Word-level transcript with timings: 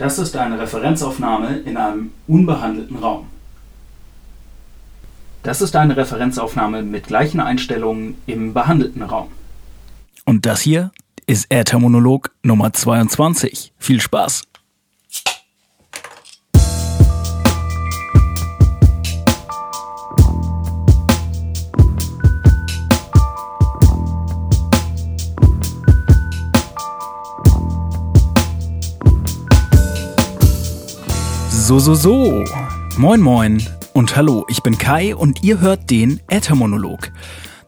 Das 0.00 0.18
ist 0.18 0.34
eine 0.34 0.58
Referenzaufnahme 0.58 1.58
in 1.58 1.76
einem 1.76 2.12
unbehandelten 2.26 2.96
Raum. 2.96 3.26
Das 5.42 5.60
ist 5.60 5.76
eine 5.76 5.94
Referenzaufnahme 5.94 6.82
mit 6.82 7.08
gleichen 7.08 7.38
Einstellungen 7.38 8.16
im 8.24 8.54
behandelten 8.54 9.02
Raum. 9.02 9.28
Und 10.24 10.46
das 10.46 10.62
hier 10.62 10.90
ist 11.26 11.52
Äthermonolog 11.52 12.30
Nummer 12.42 12.72
22. 12.72 13.74
Viel 13.76 14.00
Spaß! 14.00 14.49
So, 31.70 31.78
so, 31.78 31.94
so. 31.94 32.44
Moin, 32.96 33.20
moin 33.20 33.64
und 33.92 34.16
hallo, 34.16 34.44
ich 34.48 34.60
bin 34.60 34.76
Kai 34.76 35.14
und 35.14 35.44
ihr 35.44 35.60
hört 35.60 35.88
den 35.88 36.18
Äthermonolog. 36.26 37.12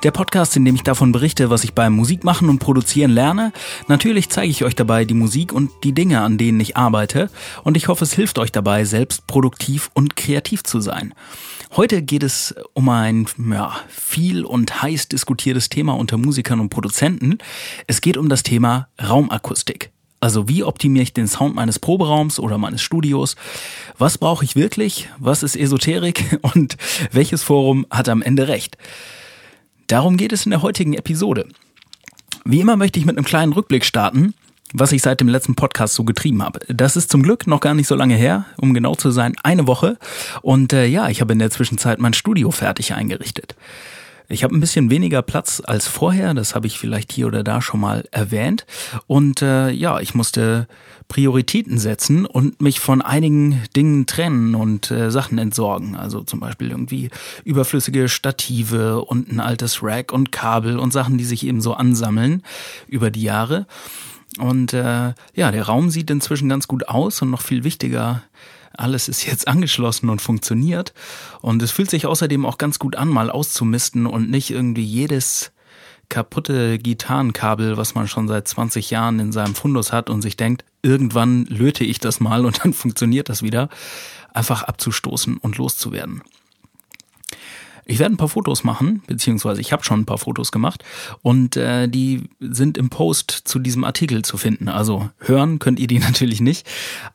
Der 0.02 0.10
Podcast, 0.10 0.56
in 0.56 0.64
dem 0.64 0.74
ich 0.74 0.82
davon 0.82 1.12
berichte, 1.12 1.50
was 1.50 1.62
ich 1.62 1.72
beim 1.72 1.92
Musikmachen 1.92 2.48
und 2.48 2.58
Produzieren 2.58 3.12
lerne. 3.12 3.52
Natürlich 3.86 4.28
zeige 4.28 4.50
ich 4.50 4.64
euch 4.64 4.74
dabei 4.74 5.04
die 5.04 5.14
Musik 5.14 5.52
und 5.52 5.70
die 5.84 5.92
Dinge, 5.92 6.20
an 6.20 6.36
denen 6.36 6.58
ich 6.58 6.76
arbeite. 6.76 7.30
Und 7.62 7.76
ich 7.76 7.86
hoffe, 7.86 8.02
es 8.02 8.12
hilft 8.12 8.40
euch 8.40 8.50
dabei, 8.50 8.84
selbst 8.84 9.28
produktiv 9.28 9.88
und 9.94 10.16
kreativ 10.16 10.64
zu 10.64 10.80
sein. 10.80 11.14
Heute 11.76 12.02
geht 12.02 12.24
es 12.24 12.56
um 12.72 12.88
ein 12.88 13.28
ja, 13.52 13.72
viel 13.88 14.44
und 14.44 14.82
heiß 14.82 15.06
diskutiertes 15.06 15.68
Thema 15.68 15.92
unter 15.92 16.18
Musikern 16.18 16.58
und 16.58 16.70
Produzenten. 16.70 17.38
Es 17.86 18.00
geht 18.00 18.16
um 18.16 18.28
das 18.28 18.42
Thema 18.42 18.88
Raumakustik. 19.00 19.92
Also 20.22 20.48
wie 20.48 20.62
optimiere 20.62 21.02
ich 21.02 21.12
den 21.12 21.26
Sound 21.26 21.56
meines 21.56 21.80
Proberaums 21.80 22.38
oder 22.38 22.56
meines 22.56 22.80
Studios? 22.80 23.34
Was 23.98 24.18
brauche 24.18 24.44
ich 24.44 24.54
wirklich? 24.54 25.08
Was 25.18 25.42
ist 25.42 25.56
Esoterik? 25.56 26.38
Und 26.54 26.76
welches 27.10 27.42
Forum 27.42 27.86
hat 27.90 28.08
am 28.08 28.22
Ende 28.22 28.46
recht? 28.46 28.78
Darum 29.88 30.16
geht 30.16 30.32
es 30.32 30.46
in 30.46 30.50
der 30.50 30.62
heutigen 30.62 30.94
Episode. 30.94 31.48
Wie 32.44 32.60
immer 32.60 32.76
möchte 32.76 33.00
ich 33.00 33.04
mit 33.04 33.16
einem 33.16 33.24
kleinen 33.24 33.52
Rückblick 33.52 33.84
starten, 33.84 34.34
was 34.72 34.92
ich 34.92 35.02
seit 35.02 35.20
dem 35.20 35.28
letzten 35.28 35.56
Podcast 35.56 35.94
so 35.94 36.04
getrieben 36.04 36.40
habe. 36.40 36.60
Das 36.68 36.94
ist 36.94 37.10
zum 37.10 37.24
Glück 37.24 37.48
noch 37.48 37.58
gar 37.58 37.74
nicht 37.74 37.88
so 37.88 37.96
lange 37.96 38.14
her, 38.14 38.46
um 38.58 38.74
genau 38.74 38.94
zu 38.94 39.10
sein, 39.10 39.34
eine 39.42 39.66
Woche. 39.66 39.98
Und 40.40 40.72
äh, 40.72 40.86
ja, 40.86 41.08
ich 41.08 41.20
habe 41.20 41.32
in 41.32 41.40
der 41.40 41.50
Zwischenzeit 41.50 41.98
mein 41.98 42.14
Studio 42.14 42.52
fertig 42.52 42.94
eingerichtet. 42.94 43.56
Ich 44.32 44.44
habe 44.44 44.56
ein 44.56 44.60
bisschen 44.60 44.88
weniger 44.88 45.20
Platz 45.20 45.60
als 45.62 45.86
vorher, 45.86 46.32
das 46.32 46.54
habe 46.54 46.66
ich 46.66 46.78
vielleicht 46.78 47.12
hier 47.12 47.26
oder 47.26 47.44
da 47.44 47.60
schon 47.60 47.80
mal 47.80 48.04
erwähnt. 48.12 48.64
Und 49.06 49.42
äh, 49.42 49.68
ja, 49.70 50.00
ich 50.00 50.14
musste 50.14 50.68
Prioritäten 51.08 51.76
setzen 51.76 52.24
und 52.24 52.62
mich 52.62 52.80
von 52.80 53.02
einigen 53.02 53.62
Dingen 53.76 54.06
trennen 54.06 54.54
und 54.54 54.90
äh, 54.90 55.10
Sachen 55.10 55.36
entsorgen. 55.36 55.96
Also 55.96 56.22
zum 56.22 56.40
Beispiel 56.40 56.70
irgendwie 56.70 57.10
überflüssige 57.44 58.08
Stative 58.08 59.04
und 59.04 59.30
ein 59.30 59.38
altes 59.38 59.82
Rack 59.82 60.12
und 60.12 60.32
Kabel 60.32 60.78
und 60.78 60.94
Sachen, 60.94 61.18
die 61.18 61.24
sich 61.24 61.46
eben 61.46 61.60
so 61.60 61.74
ansammeln 61.74 62.42
über 62.88 63.10
die 63.10 63.22
Jahre. 63.22 63.66
Und 64.38 64.72
äh, 64.72 65.12
ja, 65.34 65.50
der 65.50 65.64
Raum 65.64 65.90
sieht 65.90 66.10
inzwischen 66.10 66.48
ganz 66.48 66.66
gut 66.68 66.88
aus 66.88 67.20
und 67.20 67.30
noch 67.30 67.42
viel 67.42 67.64
wichtiger, 67.64 68.22
alles 68.76 69.08
ist 69.08 69.24
jetzt 69.24 69.48
angeschlossen 69.48 70.08
und 70.08 70.20
funktioniert. 70.20 70.92
Und 71.40 71.62
es 71.62 71.70
fühlt 71.70 71.90
sich 71.90 72.06
außerdem 72.06 72.46
auch 72.46 72.58
ganz 72.58 72.78
gut 72.78 72.96
an, 72.96 73.08
mal 73.08 73.30
auszumisten 73.30 74.06
und 74.06 74.30
nicht 74.30 74.50
irgendwie 74.50 74.84
jedes 74.84 75.52
kaputte 76.08 76.78
Gitarrenkabel, 76.78 77.78
was 77.78 77.94
man 77.94 78.06
schon 78.06 78.28
seit 78.28 78.46
20 78.46 78.90
Jahren 78.90 79.18
in 79.18 79.32
seinem 79.32 79.54
Fundus 79.54 79.92
hat 79.92 80.10
und 80.10 80.20
sich 80.20 80.36
denkt, 80.36 80.64
irgendwann 80.82 81.46
löte 81.46 81.84
ich 81.84 82.00
das 82.00 82.20
mal 82.20 82.44
und 82.44 82.58
dann 82.64 82.74
funktioniert 82.74 83.28
das 83.28 83.42
wieder, 83.42 83.68
einfach 84.34 84.62
abzustoßen 84.62 85.38
und 85.38 85.56
loszuwerden. 85.56 86.22
Ich 87.84 87.98
werde 87.98 88.14
ein 88.14 88.18
paar 88.18 88.28
Fotos 88.28 88.64
machen, 88.64 89.02
beziehungsweise 89.06 89.60
ich 89.60 89.72
habe 89.72 89.84
schon 89.84 90.00
ein 90.00 90.06
paar 90.06 90.18
Fotos 90.18 90.52
gemacht 90.52 90.84
und 91.22 91.56
äh, 91.56 91.88
die 91.88 92.22
sind 92.40 92.78
im 92.78 92.90
Post 92.90 93.30
zu 93.30 93.58
diesem 93.58 93.84
Artikel 93.84 94.22
zu 94.22 94.36
finden. 94.36 94.68
Also 94.68 95.10
hören 95.18 95.58
könnt 95.58 95.80
ihr 95.80 95.88
die 95.88 95.98
natürlich 96.00 96.40
nicht, 96.40 96.66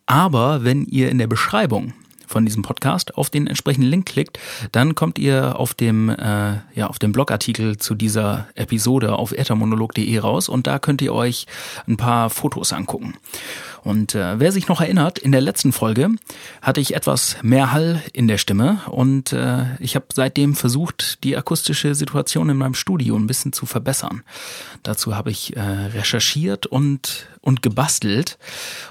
aber 0.06 0.64
wenn 0.64 0.86
ihr 0.86 1.10
in 1.10 1.18
der 1.18 1.28
Beschreibung 1.28 1.94
von 2.28 2.46
diesem 2.46 2.62
Podcast 2.62 3.18
auf 3.18 3.30
den 3.30 3.48
entsprechenden 3.48 3.90
Link 3.90 4.06
klickt, 4.06 4.38
dann 4.72 4.94
kommt 4.94 5.18
ihr 5.18 5.58
auf 5.58 5.74
dem, 5.74 6.10
äh, 6.10 6.58
ja, 6.76 6.88
auf 6.88 7.00
dem 7.00 7.14
Blogartikel 7.14 7.78
zu 7.78 7.96
dieser 7.96 8.48
Episode 8.56 9.16
auf 9.16 9.32
ethermonolog.de 9.32 10.20
raus 10.20 10.50
und 10.50 10.68
da 10.68 10.78
könnt 10.78 11.02
ihr 11.02 11.14
euch 11.14 11.48
ein 11.88 11.98
paar 11.98 12.30
Fotos 12.30 12.74
angucken. 12.74 13.16
Und 13.88 14.16
äh, 14.16 14.38
wer 14.38 14.52
sich 14.52 14.68
noch 14.68 14.82
erinnert, 14.82 15.18
in 15.18 15.32
der 15.32 15.40
letzten 15.40 15.72
Folge 15.72 16.10
hatte 16.62 16.82
ich 16.82 16.94
etwas 16.94 17.38
mehr 17.42 17.72
Hall 17.72 18.04
in 18.12 18.28
der 18.28 18.38
Stimme 18.38 18.82
und 18.92 19.32
äh, 19.32 19.64
ich 19.80 19.96
habe 19.96 20.08
seitdem 20.14 20.56
versucht, 20.56 21.24
die 21.24 21.38
akustische 21.38 21.96
Situation 21.96 22.50
in 22.50 22.58
meinem 22.58 22.74
Studio 22.74 23.16
ein 23.16 23.28
bisschen 23.28 23.54
zu 23.54 23.66
verbessern. 23.66 24.24
Dazu 24.84 25.16
habe 25.16 25.32
ich 25.32 25.56
äh, 25.56 25.62
recherchiert 25.62 26.66
und, 26.66 27.30
und 27.40 27.62
gebastelt 27.62 28.38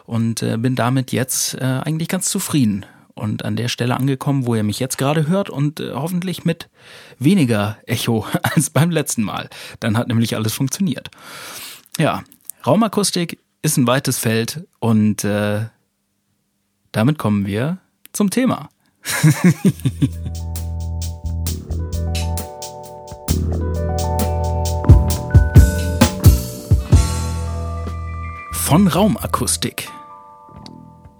und 0.06 0.42
äh, 0.42 0.56
bin 0.56 0.76
damit 0.76 1.12
jetzt 1.12 1.56
äh, 1.56 1.58
eigentlich 1.84 2.08
ganz 2.08 2.30
zufrieden 2.30 2.86
und 3.12 3.44
an 3.44 3.56
der 3.56 3.68
Stelle 3.68 3.98
angekommen, 3.98 4.46
wo 4.46 4.54
ihr 4.54 4.62
mich 4.62 4.80
jetzt 4.80 4.96
gerade 4.96 5.28
hört 5.28 5.50
und 5.50 5.78
äh, 5.78 5.92
hoffentlich 5.92 6.46
mit 6.46 6.70
weniger 7.18 7.76
Echo 7.84 8.24
als 8.42 8.70
beim 8.70 8.90
letzten 8.90 9.24
Mal. 9.24 9.50
Dann 9.78 9.98
hat 9.98 10.08
nämlich 10.08 10.36
alles 10.36 10.54
funktioniert. 10.54 11.10
Ja, 11.98 12.24
Raumakustik 12.66 13.38
ist 13.66 13.77
ein 13.78 13.87
weites 13.88 14.16
Feld 14.16 14.65
und 14.78 15.25
äh, 15.25 15.66
damit 16.93 17.19
kommen 17.19 17.47
wir 17.47 17.78
zum 18.12 18.31
Thema. 18.31 18.69
Von 28.53 28.87
Raumakustik. 28.87 29.88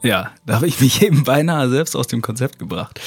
Ja, 0.03 0.31
da 0.45 0.55
habe 0.55 0.69
ich 0.69 0.81
mich 0.81 1.03
eben 1.07 1.25
beinahe 1.25 1.69
selbst 1.69 1.97
aus 1.97 2.07
dem 2.07 2.23
Konzept 2.23 2.61
gebracht. 2.61 3.01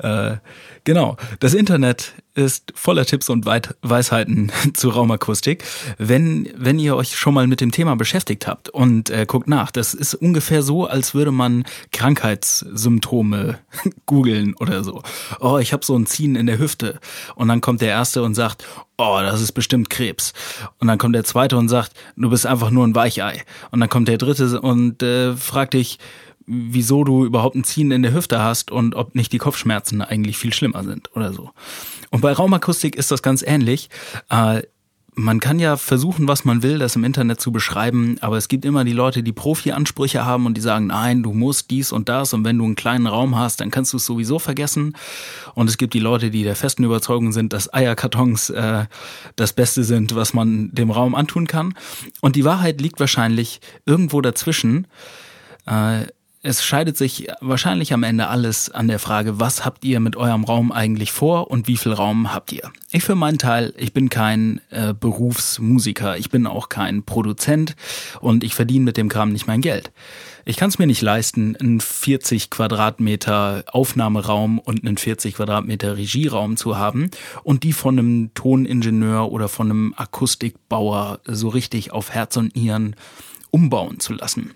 Äh, 0.00 0.36
genau, 0.84 1.16
das 1.40 1.54
Internet 1.54 2.12
ist 2.34 2.72
voller 2.74 3.04
Tipps 3.04 3.28
und 3.28 3.44
Weisheiten 3.46 4.50
zu 4.74 4.88
Raumakustik. 4.88 5.64
Wenn, 5.98 6.48
wenn 6.56 6.78
ihr 6.78 6.96
euch 6.96 7.16
schon 7.16 7.34
mal 7.34 7.46
mit 7.46 7.60
dem 7.60 7.72
Thema 7.72 7.94
beschäftigt 7.96 8.46
habt 8.46 8.68
und 8.70 9.10
äh, 9.10 9.26
guckt 9.26 9.48
nach, 9.48 9.70
das 9.70 9.94
ist 9.94 10.14
ungefähr 10.14 10.62
so, 10.62 10.86
als 10.86 11.14
würde 11.14 11.32
man 11.32 11.64
Krankheitssymptome 11.92 13.58
googeln 14.06 14.54
oder 14.54 14.82
so. 14.82 15.02
Oh, 15.40 15.58
ich 15.58 15.72
habe 15.72 15.84
so 15.84 15.96
ein 15.96 16.06
Ziehen 16.06 16.36
in 16.36 16.46
der 16.46 16.58
Hüfte. 16.58 17.00
Und 17.34 17.48
dann 17.48 17.60
kommt 17.60 17.82
der 17.82 17.90
Erste 17.90 18.22
und 18.22 18.34
sagt, 18.34 18.64
oh, 18.96 19.18
das 19.20 19.40
ist 19.40 19.52
bestimmt 19.52 19.90
Krebs. 19.90 20.32
Und 20.78 20.88
dann 20.88 20.98
kommt 20.98 21.14
der 21.14 21.24
Zweite 21.24 21.56
und 21.58 21.68
sagt, 21.68 21.92
du 22.16 22.30
bist 22.30 22.46
einfach 22.46 22.70
nur 22.70 22.86
ein 22.86 22.94
Weichei. 22.94 23.42
Und 23.70 23.80
dann 23.80 23.88
kommt 23.88 24.08
der 24.08 24.18
Dritte 24.18 24.60
und 24.60 25.02
äh, 25.02 25.34
fragt 25.36 25.74
dich, 25.74 25.98
wieso 26.46 27.04
du 27.04 27.24
überhaupt 27.24 27.56
ein 27.56 27.64
Ziehen 27.64 27.90
in 27.90 28.02
der 28.02 28.12
Hüfte 28.12 28.40
hast 28.40 28.70
und 28.70 28.94
ob 28.94 29.14
nicht 29.14 29.32
die 29.32 29.38
Kopfschmerzen 29.38 30.02
eigentlich 30.02 30.38
viel 30.38 30.52
schlimmer 30.52 30.84
sind 30.84 31.14
oder 31.16 31.32
so. 31.32 31.50
Und 32.10 32.20
bei 32.20 32.32
Raumakustik 32.32 32.96
ist 32.96 33.10
das 33.10 33.22
ganz 33.22 33.42
ähnlich. 33.42 33.88
Äh, 34.28 34.62
man 35.14 35.40
kann 35.40 35.58
ja 35.58 35.76
versuchen, 35.76 36.26
was 36.26 36.46
man 36.46 36.62
will, 36.62 36.78
das 36.78 36.96
im 36.96 37.04
Internet 37.04 37.40
zu 37.40 37.52
beschreiben, 37.52 38.16
aber 38.22 38.38
es 38.38 38.48
gibt 38.48 38.64
immer 38.64 38.82
die 38.82 38.94
Leute, 38.94 39.22
die 39.22 39.32
Profi-Ansprüche 39.32 40.24
haben 40.24 40.46
und 40.46 40.56
die 40.56 40.62
sagen, 40.62 40.86
nein, 40.86 41.22
du 41.22 41.34
musst 41.34 41.70
dies 41.70 41.92
und 41.92 42.08
das 42.08 42.32
und 42.32 42.44
wenn 42.44 42.56
du 42.56 42.64
einen 42.64 42.76
kleinen 42.76 43.06
Raum 43.06 43.38
hast, 43.38 43.60
dann 43.60 43.70
kannst 43.70 43.92
du 43.92 43.98
es 43.98 44.06
sowieso 44.06 44.38
vergessen. 44.38 44.96
Und 45.54 45.68
es 45.68 45.76
gibt 45.76 45.92
die 45.92 46.00
Leute, 46.00 46.30
die 46.30 46.44
der 46.44 46.56
festen 46.56 46.84
Überzeugung 46.84 47.32
sind, 47.32 47.52
dass 47.52 47.72
Eierkartons 47.72 48.50
äh, 48.50 48.86
das 49.36 49.52
Beste 49.52 49.84
sind, 49.84 50.14
was 50.14 50.32
man 50.32 50.70
dem 50.72 50.90
Raum 50.90 51.14
antun 51.14 51.46
kann. 51.46 51.74
Und 52.22 52.34
die 52.34 52.46
Wahrheit 52.46 52.80
liegt 52.80 52.98
wahrscheinlich 52.98 53.60
irgendwo 53.84 54.22
dazwischen. 54.22 54.86
Äh, 55.66 56.06
es 56.44 56.64
scheidet 56.64 56.96
sich 56.96 57.28
wahrscheinlich 57.40 57.92
am 57.92 58.02
Ende 58.02 58.26
alles 58.26 58.68
an 58.68 58.88
der 58.88 58.98
Frage, 58.98 59.38
was 59.38 59.64
habt 59.64 59.84
ihr 59.84 60.00
mit 60.00 60.16
eurem 60.16 60.42
Raum 60.42 60.72
eigentlich 60.72 61.12
vor 61.12 61.52
und 61.52 61.68
wie 61.68 61.76
viel 61.76 61.92
Raum 61.92 62.34
habt 62.34 62.50
ihr? 62.50 62.72
Ich 62.90 63.04
für 63.04 63.14
meinen 63.14 63.38
Teil, 63.38 63.72
ich 63.76 63.92
bin 63.92 64.08
kein 64.08 64.60
äh, 64.70 64.92
Berufsmusiker, 64.92 66.18
ich 66.18 66.30
bin 66.30 66.48
auch 66.48 66.68
kein 66.68 67.04
Produzent 67.04 67.76
und 68.20 68.42
ich 68.42 68.56
verdiene 68.56 68.84
mit 68.84 68.96
dem 68.96 69.08
Kram 69.08 69.30
nicht 69.30 69.46
mein 69.46 69.60
Geld. 69.60 69.92
Ich 70.44 70.56
kann 70.56 70.68
es 70.68 70.80
mir 70.80 70.88
nicht 70.88 71.00
leisten, 71.00 71.54
einen 71.54 71.80
40 71.80 72.50
Quadratmeter 72.50 73.62
Aufnahmeraum 73.68 74.58
und 74.58 74.84
einen 74.84 74.96
40 74.96 75.36
Quadratmeter 75.36 75.96
Regieraum 75.96 76.56
zu 76.56 76.76
haben 76.76 77.12
und 77.44 77.62
die 77.62 77.72
von 77.72 77.96
einem 77.96 78.34
Toningenieur 78.34 79.30
oder 79.30 79.48
von 79.48 79.70
einem 79.70 79.94
Akustikbauer 79.96 81.20
so 81.24 81.48
richtig 81.50 81.92
auf 81.92 82.10
Herz 82.10 82.36
und 82.36 82.56
Nieren 82.56 82.96
umbauen 83.52 84.00
zu 84.00 84.14
lassen. 84.14 84.50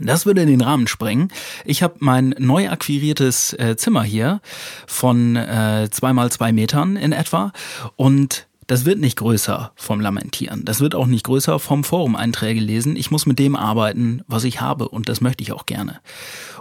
Das 0.00 0.26
würde 0.26 0.46
den 0.46 0.60
Rahmen 0.60 0.86
sprengen. 0.86 1.28
Ich 1.64 1.82
habe 1.82 1.94
mein 1.98 2.34
neu 2.38 2.70
akquiriertes 2.70 3.52
äh, 3.54 3.76
Zimmer 3.76 4.02
hier 4.02 4.40
von 4.86 5.36
äh, 5.36 5.88
zwei 5.90 6.12
mal 6.12 6.30
zwei 6.30 6.52
Metern 6.52 6.96
in 6.96 7.12
etwa 7.12 7.52
und 7.96 8.46
Das 8.68 8.84
wird 8.84 9.00
nicht 9.00 9.18
größer 9.18 9.72
vom 9.74 10.00
Lamentieren. 10.00 10.64
Das 10.64 10.80
wird 10.80 10.94
auch 10.94 11.06
nicht 11.06 11.24
größer 11.24 11.58
vom 11.58 11.84
Forum-Einträge 11.84 12.60
lesen. 12.60 12.96
Ich 12.96 13.10
muss 13.10 13.26
mit 13.26 13.38
dem 13.38 13.56
arbeiten, 13.56 14.22
was 14.28 14.44
ich 14.44 14.60
habe 14.60 14.88
und 14.88 15.08
das 15.08 15.20
möchte 15.20 15.42
ich 15.42 15.52
auch 15.52 15.66
gerne. 15.66 16.00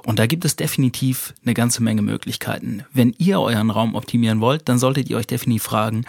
Und 0.05 0.17
da 0.19 0.25
gibt 0.25 0.43
es 0.43 0.55
definitiv 0.55 1.33
eine 1.45 1.53
ganze 1.53 1.83
Menge 1.83 2.01
Möglichkeiten. 2.01 2.83
Wenn 2.91 3.15
ihr 3.17 3.39
euren 3.39 3.69
Raum 3.69 3.95
optimieren 3.95 4.41
wollt, 4.41 4.67
dann 4.67 4.79
solltet 4.79 5.09
ihr 5.09 5.15
euch 5.17 5.27
definitiv 5.27 5.63
fragen, 5.63 6.05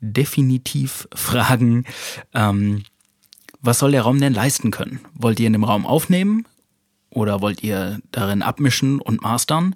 definitiv 0.00 1.08
fragen, 1.14 1.86
ähm, 2.34 2.84
was 3.62 3.78
soll 3.78 3.92
der 3.92 4.02
Raum 4.02 4.20
denn 4.20 4.34
leisten 4.34 4.70
können? 4.70 5.00
Wollt 5.14 5.40
ihr 5.40 5.46
in 5.46 5.54
dem 5.54 5.64
Raum 5.64 5.86
aufnehmen? 5.86 6.46
Oder 7.12 7.40
wollt 7.40 7.62
ihr 7.62 8.00
darin 8.10 8.42
abmischen 8.42 9.00
und 9.00 9.22
mastern? 9.22 9.74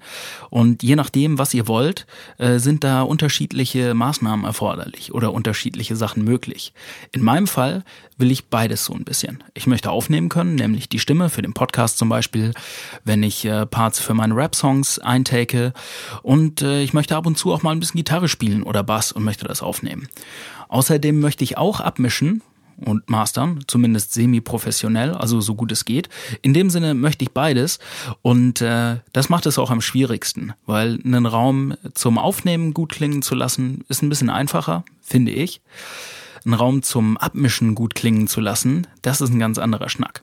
Und 0.50 0.82
je 0.82 0.96
nachdem, 0.96 1.38
was 1.38 1.54
ihr 1.54 1.68
wollt, 1.68 2.06
äh, 2.38 2.58
sind 2.58 2.82
da 2.82 3.02
unterschiedliche 3.02 3.94
Maßnahmen 3.94 4.44
erforderlich 4.44 5.14
oder 5.14 5.32
unterschiedliche 5.32 5.96
Sachen 5.96 6.24
möglich. 6.24 6.72
In 7.12 7.22
meinem 7.22 7.46
Fall 7.46 7.84
will 8.18 8.30
ich 8.30 8.46
beides 8.46 8.84
so 8.84 8.94
ein 8.94 9.04
bisschen. 9.04 9.44
Ich 9.54 9.66
möchte 9.66 9.90
aufnehmen 9.90 10.28
können, 10.28 10.54
nämlich 10.54 10.88
die 10.88 10.98
Stimme 10.98 11.28
für 11.28 11.42
den 11.42 11.52
Podcast 11.52 11.98
zum 11.98 12.08
Beispiel, 12.08 12.52
wenn 13.04 13.22
ich 13.22 13.44
äh, 13.44 13.66
Parts 13.66 14.00
für 14.00 14.14
meine 14.14 14.34
Rap-Songs 14.34 14.98
eintake 14.98 15.72
und 16.22 16.62
äh, 16.62 16.82
ich 16.82 16.94
möchte 16.94 17.16
ab 17.16 17.26
und 17.26 17.36
zu 17.36 17.52
auch 17.52 17.62
mal 17.62 17.72
ein 17.72 17.80
bisschen 17.80 17.98
Gitarre 17.98 18.28
spielen 18.28 18.62
oder 18.62 18.82
Bass 18.82 19.12
und 19.12 19.24
möchte 19.24 19.46
das 19.46 19.62
aufnehmen. 19.62 20.08
Außerdem 20.68 21.20
möchte 21.20 21.44
ich 21.44 21.58
auch 21.58 21.80
abmischen, 21.80 22.42
und 22.76 23.08
mastern, 23.08 23.64
zumindest 23.66 24.12
semi-professionell, 24.12 25.12
also 25.12 25.40
so 25.40 25.54
gut 25.54 25.72
es 25.72 25.84
geht. 25.84 26.08
In 26.42 26.54
dem 26.54 26.70
Sinne 26.70 26.94
möchte 26.94 27.24
ich 27.24 27.32
beides 27.32 27.78
und 28.22 28.60
äh, 28.60 28.96
das 29.12 29.28
macht 29.28 29.46
es 29.46 29.58
auch 29.58 29.70
am 29.70 29.80
schwierigsten, 29.80 30.52
weil 30.66 30.98
einen 31.04 31.26
Raum 31.26 31.74
zum 31.94 32.18
Aufnehmen 32.18 32.74
gut 32.74 32.92
klingen 32.92 33.22
zu 33.22 33.34
lassen, 33.34 33.84
ist 33.88 34.02
ein 34.02 34.08
bisschen 34.08 34.30
einfacher, 34.30 34.84
finde 35.00 35.32
ich. 35.32 35.60
Einen 36.44 36.54
Raum 36.54 36.82
zum 36.82 37.16
Abmischen 37.16 37.74
gut 37.74 37.94
klingen 37.94 38.28
zu 38.28 38.40
lassen, 38.40 38.86
das 39.02 39.20
ist 39.20 39.30
ein 39.30 39.38
ganz 39.38 39.58
anderer 39.58 39.88
Schnack. 39.88 40.22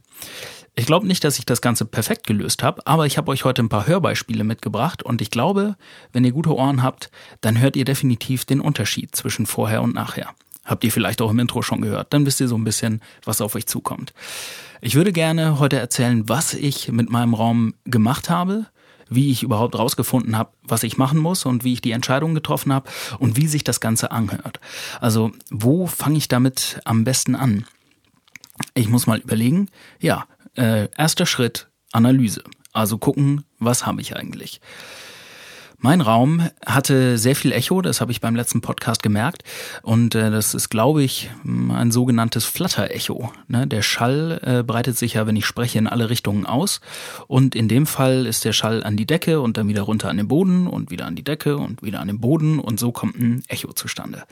Ich 0.76 0.88
glaube 0.88 1.06
nicht, 1.06 1.24
dass 1.24 1.38
ich 1.38 1.46
das 1.46 1.62
Ganze 1.62 1.86
perfekt 1.86 2.26
gelöst 2.26 2.64
habe, 2.64 2.86
aber 2.88 3.06
ich 3.06 3.18
habe 3.18 3.30
euch 3.30 3.46
heute 3.46 3.62
ein 3.62 3.70
paar 3.70 3.86
Hörbeispiele 3.86 4.44
mitgebracht 4.44 5.04
und 5.04 5.22
ich 5.22 5.30
glaube, 5.30 5.76
wenn 6.14 6.26
ihr 6.26 6.32
gute 6.32 6.56
Ohren 6.56 6.82
habt, 6.82 7.12
dann 7.42 7.60
hört 7.60 7.76
ihr 7.76 7.86
definitiv 7.86 8.46
den 8.46 8.60
Unterschied 8.60 9.16
zwischen 9.16 9.46
vorher 9.46 9.84
und 9.84 9.94
nachher. 9.94 10.34
Habt 10.66 10.84
ihr 10.84 10.92
vielleicht 10.92 11.22
auch 11.22 11.32
im 11.32 11.40
Intro 11.40 11.62
schon 11.62 11.82
gehört. 11.82 12.14
Dann 12.14 12.26
wisst 12.26 12.40
ihr 12.40 12.48
so 12.48 12.56
ein 12.56 12.64
bisschen, 12.64 13.02
was 13.26 13.42
auf 13.42 13.56
euch 13.56 13.68
zukommt. 13.68 14.14
Ich 14.82 14.96
würde 14.96 15.12
gerne 15.12 15.60
heute 15.60 15.78
erzählen, 15.78 16.28
was 16.28 16.54
ich 16.54 16.92
mit 16.92 17.10
meinem 17.10 17.34
Raum 17.34 17.74
gemacht 17.86 18.30
habe, 18.30 18.66
wie 19.10 19.32
ich 19.32 19.44
überhaupt 19.44 19.78
rausgefunden 19.78 20.38
habe, 20.38 20.52
was 20.64 20.84
ich 20.84 20.98
machen 20.98 21.20
muss 21.20 21.46
und 21.46 21.64
wie 21.64 21.74
ich 21.74 21.82
die 21.82 21.92
Entscheidung 21.92 22.34
getroffen 22.34 22.74
habe 22.74 22.90
und 23.20 23.38
wie 23.38 23.48
sich 23.48 23.64
das 23.64 23.80
Ganze 23.80 24.12
anhört. 24.12 24.60
Also, 25.00 25.32
wo 25.50 25.88
fange 25.88 26.18
ich 26.18 26.28
damit 26.28 26.80
am 26.86 27.04
besten 27.04 27.36
an? 27.36 27.66
Ich 28.74 28.90
muss 28.90 29.08
mal 29.08 29.20
überlegen. 29.20 29.70
Ja, 30.00 30.26
äh, 30.56 30.88
erster 30.98 31.26
Schritt, 31.26 31.68
Analyse. 31.92 32.44
Also 32.72 32.98
gucken, 32.98 33.46
was 33.60 33.86
habe 33.86 34.02
ich 34.02 34.16
eigentlich. 34.16 34.62
Mein 35.84 36.00
Raum 36.00 36.50
hatte 36.66 37.18
sehr 37.18 37.36
viel 37.36 37.52
Echo, 37.52 37.82
das 37.82 38.00
habe 38.00 38.14
ich 38.14 38.22
beim 38.22 38.38
letzten 38.38 38.62
Podcast 38.62 39.04
gemerkt. 39.04 39.44
Und 39.82 40.16
äh, 40.16 40.32
das 40.32 40.54
ist, 40.54 40.70
glaube 40.70 41.04
ich, 41.04 41.30
ein 41.44 41.92
sogenanntes 41.92 42.46
Flutter-Echo. 42.46 43.34
Ne? 43.50 43.68
Der 43.68 43.82
Schall 43.82 44.40
äh, 44.44 44.64
breitet 44.64 44.98
sich 44.98 45.16
ja, 45.16 45.28
wenn 45.28 45.36
ich 45.36 45.46
spreche, 45.46 45.80
in 45.80 45.88
alle 45.88 46.10
Richtungen 46.10 46.46
aus. 46.46 46.80
Und 47.28 47.54
in 47.54 47.68
dem 47.68 47.86
Fall 47.86 48.26
ist 48.26 48.46
der 48.46 48.54
Schall 48.54 48.82
an 48.82 48.96
die 48.96 49.06
Decke 49.06 49.42
und 49.42 49.58
dann 49.58 49.68
wieder 49.68 49.82
runter 49.82 50.08
an 50.08 50.16
den 50.16 50.30
Boden 50.30 50.68
und 50.68 50.90
wieder 50.90 51.06
an 51.06 51.18
die 51.18 51.24
Decke 51.26 51.58
und 51.58 51.84
wieder 51.84 52.00
an 52.00 52.08
den 52.08 52.22
Boden. 52.22 52.60
Und 52.60 52.80
so 52.80 52.94
kommt 52.94 53.20
ein 53.20 53.44
Echo 53.50 53.74
zustande. 53.74 54.24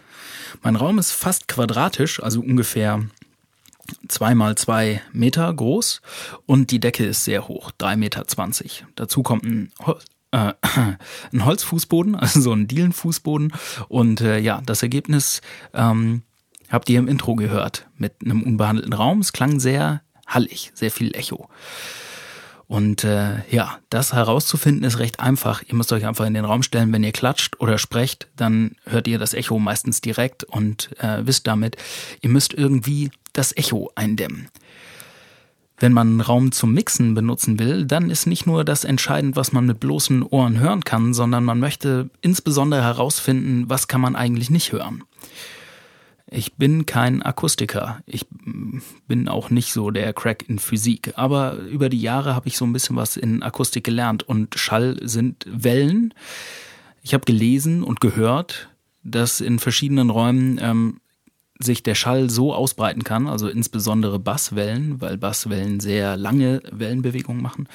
Mein 0.64 0.78
Raum 0.78 1.00
ist 1.00 1.12
fast 1.12 1.50
quadratisch, 1.50 2.24
also 2.24 2.40
ungefähr 2.40 3.04
zwei 4.08 4.36
mal 4.36 4.56
zwei 4.56 5.02
Meter 5.12 5.54
groß 5.54 6.02
und 6.46 6.72
die 6.72 6.80
Decke 6.80 7.06
ist 7.06 7.26
sehr 7.26 7.50
hoch, 7.50 7.72
drei 7.78 7.98
Meter. 7.98 8.26
zwanzig. 8.26 8.86
Dazu 8.96 9.22
kommt 9.22 9.44
ein 9.44 9.74
äh, 10.32 10.54
ein 11.32 11.46
Holzfußboden, 11.46 12.16
also 12.16 12.42
so 12.42 12.52
ein 12.52 12.68
Dielenfußboden. 12.68 13.54
Und 13.88 14.22
äh, 14.22 14.40
ja, 14.40 14.62
das 14.66 14.84
Ergebnis 14.84 15.42
ähm, 15.74 16.24
habt 16.70 16.90
ihr 16.90 17.00
im 17.00 17.08
Intro 17.08 17.36
gehört 17.36 17.88
mit 17.98 18.14
einem 18.24 18.44
unbehandelten 18.44 18.94
Raum. 18.94 19.20
Es 19.20 19.34
klang 19.34 19.60
sehr 19.60 20.02
hallig, 20.28 20.72
sehr 20.74 20.92
viel 20.92 21.16
Echo. 21.16 21.50
Und 22.72 23.04
äh, 23.04 23.46
ja, 23.50 23.80
das 23.90 24.14
herauszufinden 24.14 24.86
ist 24.86 24.98
recht 24.98 25.20
einfach. 25.20 25.62
Ihr 25.68 25.76
müsst 25.76 25.92
euch 25.92 26.06
einfach 26.06 26.26
in 26.26 26.34
den 26.34 26.46
Raum 26.46 26.64
stellen, 26.64 26.94
wenn 26.94 27.04
ihr 27.04 27.12
klatscht 27.12 27.60
oder 27.60 27.78
sprecht, 27.78 28.30
dann 28.38 28.78
hört 28.86 29.10
ihr 29.10 29.20
das 29.20 29.34
Echo 29.34 29.60
meistens 29.60 30.00
direkt 30.00 30.46
und 30.46 30.90
äh, 31.02 31.20
wisst 31.26 31.48
damit, 31.48 31.76
ihr 32.22 32.30
müsst 32.30 32.54
irgendwie 32.54 33.12
das 33.34 33.56
Echo 33.58 33.92
eindämmen. 33.96 34.48
Wenn 35.82 35.94
man 35.94 36.08
einen 36.10 36.22
Raum 36.22 36.52
zum 36.52 36.74
Mixen 36.74 37.16
benutzen 37.16 37.58
will, 37.58 37.86
dann 37.86 38.12
ist 38.12 38.28
nicht 38.28 38.46
nur 38.46 38.64
das 38.64 38.84
entscheidend, 38.84 39.36
was 39.36 39.52
man 39.52 39.66
mit 39.66 39.80
bloßen 39.80 40.22
Ohren 40.22 40.60
hören 40.60 40.84
kann, 40.84 41.16
sondern 41.16 41.44
man 41.44 41.60
möchte 41.60 42.12
insbesondere 42.22 42.84
herausfinden, 42.84 43.68
was 43.68 43.88
kann 43.88 44.00
man 44.00 44.16
eigentlich 44.16 44.52
nicht 44.52 44.72
hören. 44.74 45.04
Ich 46.28 46.54
bin 46.54 46.86
kein 46.86 47.24
Akustiker. 47.24 48.02
Ich 48.06 48.28
bin 49.08 49.28
auch 49.28 49.50
nicht 49.50 49.74
so 49.74 49.90
der 49.90 50.14
Crack 50.14 50.48
in 50.48 50.60
Physik. 50.60 51.14
Aber 51.18 51.56
über 51.56 51.90
die 51.90 52.00
Jahre 52.00 52.36
habe 52.36 52.48
ich 52.48 52.58
so 52.58 52.66
ein 52.66 52.72
bisschen 52.72 52.96
was 52.96 53.18
in 53.18 53.42
Akustik 53.42 53.84
gelernt. 53.84 54.24
Und 54.24 54.58
Schall 54.58 54.98
sind 55.02 55.46
Wellen. 55.52 56.14
Ich 57.02 57.14
habe 57.14 57.26
gelesen 57.26 57.84
und 57.84 58.00
gehört, 58.00 58.70
dass 59.04 59.42
in 59.42 59.58
verschiedenen 59.58 60.10
Räumen 60.10 60.60
ähm, 60.62 61.02
sich 61.62 61.84
der 61.84 61.96
Schall 61.96 62.30
so 62.30 62.54
ausbreiten 62.54 63.04
kann, 63.04 63.28
also 63.28 63.48
insbesondere 63.48 64.20
Basswellen, 64.20 65.02
weil 65.02 65.18
Basswellen 65.18 65.80
sehr 65.80 66.18
lange 66.18 66.62
Wellenbewegungen 66.72 67.42
machen, 67.42 67.68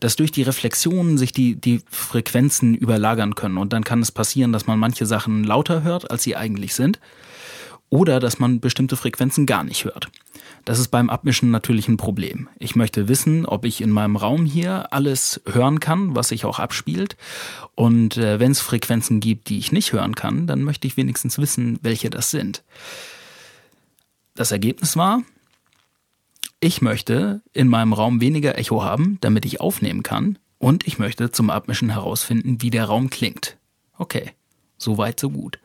dass 0.00 0.16
durch 0.16 0.32
die 0.32 0.42
Reflexionen 0.42 1.18
sich 1.18 1.32
die, 1.32 1.54
die 1.56 1.80
Frequenzen 1.90 2.74
überlagern 2.74 3.34
können. 3.34 3.58
Und 3.58 3.72
dann 3.72 3.84
kann 3.84 4.00
es 4.00 4.12
passieren, 4.12 4.52
dass 4.52 4.66
man 4.66 4.78
manche 4.78 5.06
Sachen 5.06 5.44
lauter 5.44 5.82
hört, 5.82 6.10
als 6.10 6.22
sie 6.22 6.36
eigentlich 6.36 6.74
sind. 6.74 6.98
Oder 7.90 8.20
dass 8.20 8.38
man 8.38 8.60
bestimmte 8.60 8.96
Frequenzen 8.96 9.46
gar 9.46 9.64
nicht 9.64 9.84
hört. 9.84 10.08
Das 10.64 10.78
ist 10.78 10.88
beim 10.88 11.10
Abmischen 11.10 11.50
natürlich 11.50 11.88
ein 11.88 11.96
Problem. 11.96 12.48
Ich 12.58 12.76
möchte 12.76 13.08
wissen, 13.08 13.46
ob 13.46 13.64
ich 13.64 13.80
in 13.80 13.90
meinem 13.90 14.16
Raum 14.16 14.44
hier 14.44 14.92
alles 14.92 15.40
hören 15.46 15.80
kann, 15.80 16.14
was 16.14 16.28
sich 16.28 16.44
auch 16.44 16.58
abspielt. 16.58 17.16
Und 17.74 18.16
äh, 18.16 18.38
wenn 18.38 18.52
es 18.52 18.60
Frequenzen 18.60 19.20
gibt, 19.20 19.48
die 19.48 19.58
ich 19.58 19.72
nicht 19.72 19.92
hören 19.92 20.14
kann, 20.14 20.46
dann 20.46 20.62
möchte 20.62 20.86
ich 20.86 20.96
wenigstens 20.96 21.38
wissen, 21.38 21.78
welche 21.82 22.10
das 22.10 22.30
sind. 22.30 22.62
Das 24.34 24.52
Ergebnis 24.52 24.96
war, 24.96 25.22
ich 26.60 26.82
möchte 26.82 27.40
in 27.52 27.68
meinem 27.68 27.92
Raum 27.92 28.20
weniger 28.20 28.58
Echo 28.58 28.82
haben, 28.82 29.18
damit 29.20 29.44
ich 29.44 29.60
aufnehmen 29.60 30.02
kann. 30.02 30.38
Und 30.58 30.86
ich 30.86 30.98
möchte 30.98 31.30
zum 31.30 31.50
Abmischen 31.50 31.90
herausfinden, 31.90 32.60
wie 32.60 32.70
der 32.70 32.84
Raum 32.84 33.10
klingt. 33.10 33.56
Okay, 33.96 34.32
so 34.76 34.98
weit, 34.98 35.20
so 35.20 35.30
gut. 35.30 35.58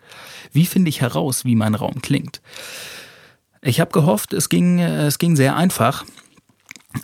Wie 0.51 0.65
finde 0.65 0.89
ich 0.89 1.01
heraus, 1.01 1.45
wie 1.45 1.55
mein 1.55 1.75
Raum 1.75 2.01
klingt? 2.01 2.41
Ich 3.65 3.79
habe 3.79 3.91
gehofft, 3.91 4.33
es 4.33 4.49
ging, 4.49 4.79
es 4.79 5.19
ging 5.19 5.35
sehr 5.37 5.55
einfach. 5.55 6.03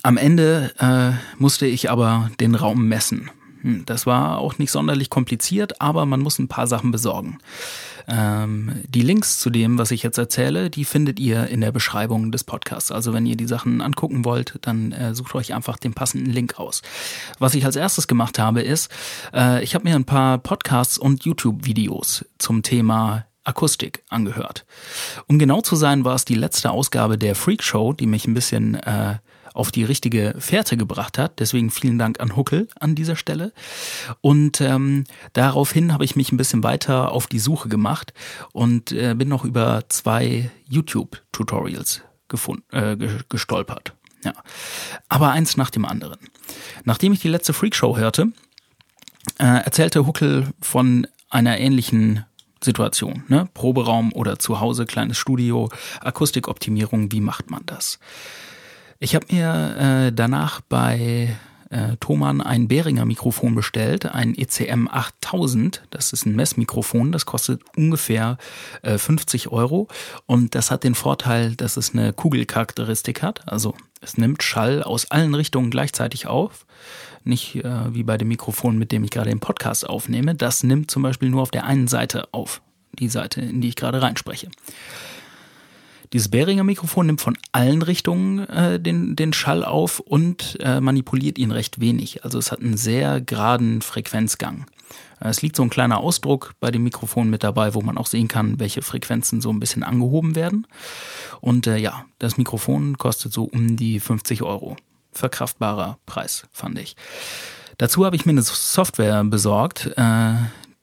Am 0.03 0.17
Ende 0.17 0.73
äh, 0.77 1.11
musste 1.41 1.65
ich 1.65 1.89
aber 1.89 2.29
den 2.39 2.53
Raum 2.53 2.87
messen. 2.87 3.31
Hm, 3.61 3.85
das 3.85 4.05
war 4.05 4.37
auch 4.37 4.57
nicht 4.57 4.71
sonderlich 4.71 5.09
kompliziert, 5.09 5.81
aber 5.81 6.05
man 6.05 6.19
muss 6.19 6.37
ein 6.37 6.49
paar 6.49 6.67
Sachen 6.67 6.91
besorgen. 6.91 7.39
Ähm, 8.07 8.83
die 8.87 9.01
Links 9.01 9.39
zu 9.39 9.49
dem, 9.49 9.77
was 9.77 9.91
ich 9.91 10.03
jetzt 10.03 10.17
erzähle, 10.17 10.69
die 10.69 10.83
findet 10.83 11.19
ihr 11.19 11.47
in 11.47 11.61
der 11.61 11.71
Beschreibung 11.71 12.31
des 12.31 12.43
Podcasts. 12.43 12.91
Also 12.91 13.13
wenn 13.13 13.25
ihr 13.25 13.37
die 13.37 13.47
Sachen 13.47 13.81
angucken 13.81 14.25
wollt, 14.25 14.55
dann 14.61 14.91
äh, 14.91 15.15
sucht 15.15 15.35
euch 15.35 15.53
einfach 15.53 15.77
den 15.77 15.93
passenden 15.93 16.31
Link 16.31 16.59
aus. 16.59 16.81
Was 17.37 17.55
ich 17.55 17.65
als 17.65 17.75
erstes 17.75 18.07
gemacht 18.07 18.37
habe, 18.37 18.61
ist, 18.61 18.91
äh, 19.33 19.63
ich 19.63 19.75
habe 19.75 19.87
mir 19.87 19.95
ein 19.95 20.05
paar 20.05 20.39
Podcasts 20.39 20.97
und 20.97 21.23
YouTube-Videos 21.23 22.25
zum 22.37 22.63
Thema 22.63 23.25
Akustik 23.49 24.03
angehört. 24.09 24.65
Um 25.27 25.39
genau 25.39 25.61
zu 25.61 25.75
sein, 25.75 26.05
war 26.05 26.15
es 26.15 26.23
die 26.23 26.35
letzte 26.35 26.71
Ausgabe 26.71 27.17
der 27.17 27.35
Freak 27.35 27.63
Show, 27.63 27.93
die 27.93 28.05
mich 28.05 28.27
ein 28.27 28.33
bisschen 28.33 28.75
äh, 28.75 29.17
auf 29.53 29.71
die 29.71 29.83
richtige 29.83 30.35
Fährte 30.37 30.77
gebracht 30.77 31.17
hat. 31.17 31.39
Deswegen 31.39 31.71
vielen 31.71 31.97
Dank 31.97 32.19
an 32.19 32.35
Huckel 32.35 32.67
an 32.79 32.95
dieser 32.95 33.15
Stelle. 33.15 33.51
Und 34.21 34.61
ähm, 34.61 35.05
daraufhin 35.33 35.91
habe 35.93 36.05
ich 36.05 36.15
mich 36.15 36.31
ein 36.31 36.37
bisschen 36.37 36.63
weiter 36.63 37.11
auf 37.11 37.27
die 37.27 37.39
Suche 37.39 37.69
gemacht 37.69 38.13
und 38.53 38.91
äh, 38.91 39.15
bin 39.15 39.27
noch 39.27 39.43
über 39.45 39.83
zwei 39.89 40.51
YouTube-Tutorials 40.69 42.03
äh, 42.71 42.97
gestolpert. 43.27 43.93
Ja. 44.23 44.33
Aber 45.07 45.31
eins 45.31 45.57
nach 45.57 45.71
dem 45.71 45.85
anderen. 45.85 46.19
Nachdem 46.83 47.13
ich 47.13 47.19
die 47.19 47.29
letzte 47.29 47.53
Freakshow 47.53 47.97
hörte, 47.97 48.31
äh, 49.39 49.45
erzählte 49.45 50.05
Huckel 50.05 50.47
von 50.61 51.07
einer 51.29 51.57
ähnlichen 51.57 52.25
Situation, 52.63 53.23
ne? 53.27 53.47
Proberaum 53.53 54.13
oder 54.13 54.39
zu 54.39 54.59
Hause, 54.59 54.85
kleines 54.85 55.17
Studio, 55.17 55.69
Akustikoptimierung, 56.01 57.11
wie 57.11 57.21
macht 57.21 57.49
man 57.49 57.61
das? 57.65 57.99
Ich 58.99 59.15
habe 59.15 59.27
mir 59.29 60.07
äh, 60.07 60.11
danach 60.11 60.59
bei 60.61 61.37
äh, 61.69 61.95
Thomann 61.99 62.41
ein 62.41 62.67
Behringer 62.67 63.05
Mikrofon 63.05 63.55
bestellt, 63.55 64.05
ein 64.05 64.35
ECM 64.35 64.87
8000. 64.89 65.83
Das 65.89 66.11
ist 66.13 66.25
ein 66.25 66.35
Messmikrofon, 66.35 67.11
das 67.11 67.25
kostet 67.25 67.61
ungefähr 67.77 68.37
äh, 68.81 68.97
50 68.97 69.51
Euro. 69.51 69.87
Und 70.25 70.55
das 70.55 70.71
hat 70.71 70.83
den 70.83 70.95
Vorteil, 70.95 71.55
dass 71.55 71.77
es 71.77 71.93
eine 71.93 72.11
Kugelcharakteristik 72.11 73.21
hat. 73.21 73.47
Also 73.47 73.75
es 74.01 74.17
nimmt 74.17 74.43
Schall 74.43 74.83
aus 74.83 75.11
allen 75.11 75.35
Richtungen 75.35 75.71
gleichzeitig 75.71 76.27
auf. 76.27 76.65
Nicht 77.23 77.55
äh, 77.55 77.93
wie 77.93 78.03
bei 78.03 78.17
dem 78.17 78.29
Mikrofon, 78.29 78.77
mit 78.77 78.91
dem 78.91 79.03
ich 79.03 79.11
gerade 79.11 79.29
den 79.29 79.39
Podcast 79.39 79.87
aufnehme. 79.87 80.35
Das 80.35 80.63
nimmt 80.63 80.89
zum 80.89 81.03
Beispiel 81.03 81.29
nur 81.29 81.41
auf 81.41 81.51
der 81.51 81.65
einen 81.65 81.87
Seite 81.87 82.29
auf. 82.31 82.61
Die 82.93 83.09
Seite, 83.09 83.41
in 83.41 83.61
die 83.61 83.69
ich 83.69 83.75
gerade 83.75 84.01
reinspreche. 84.01 84.49
Dieses 86.11 86.29
Behringer 86.29 86.63
Mikrofon 86.63 87.05
nimmt 87.05 87.21
von 87.21 87.37
allen 87.51 87.83
Richtungen 87.83 88.39
äh, 88.49 88.79
den, 88.79 89.15
den 89.15 89.31
Schall 89.31 89.63
auf 89.63 89.99
und 89.99 90.57
äh, 90.59 90.81
manipuliert 90.81 91.37
ihn 91.37 91.51
recht 91.51 91.79
wenig. 91.79 92.23
Also 92.23 92.39
es 92.39 92.51
hat 92.51 92.61
einen 92.61 92.77
sehr 92.77 93.21
geraden 93.21 93.81
Frequenzgang. 93.81 94.65
Es 95.19 95.41
liegt 95.41 95.55
so 95.55 95.63
ein 95.63 95.69
kleiner 95.69 95.99
Ausdruck 95.99 96.53
bei 96.59 96.71
dem 96.71 96.83
Mikrofon 96.83 97.29
mit 97.29 97.43
dabei, 97.43 97.73
wo 97.73 97.81
man 97.81 97.97
auch 97.97 98.07
sehen 98.07 98.27
kann, 98.27 98.59
welche 98.59 98.81
Frequenzen 98.81 99.41
so 99.41 99.49
ein 99.49 99.59
bisschen 99.59 99.83
angehoben 99.83 100.35
werden. 100.35 100.67
Und 101.41 101.67
äh, 101.67 101.77
ja, 101.77 102.05
das 102.19 102.37
Mikrofon 102.37 102.97
kostet 102.97 103.33
so 103.33 103.43
um 103.43 103.75
die 103.75 103.99
50 103.99 104.43
Euro. 104.43 104.77
Verkraftbarer 105.11 105.97
Preis, 106.05 106.47
fand 106.51 106.79
ich. 106.79 106.95
Dazu 107.77 108.05
habe 108.05 108.15
ich 108.15 108.25
mir 108.25 108.31
eine 108.31 108.41
Software 108.41 109.23
besorgt, 109.23 109.91
äh, 109.95 110.33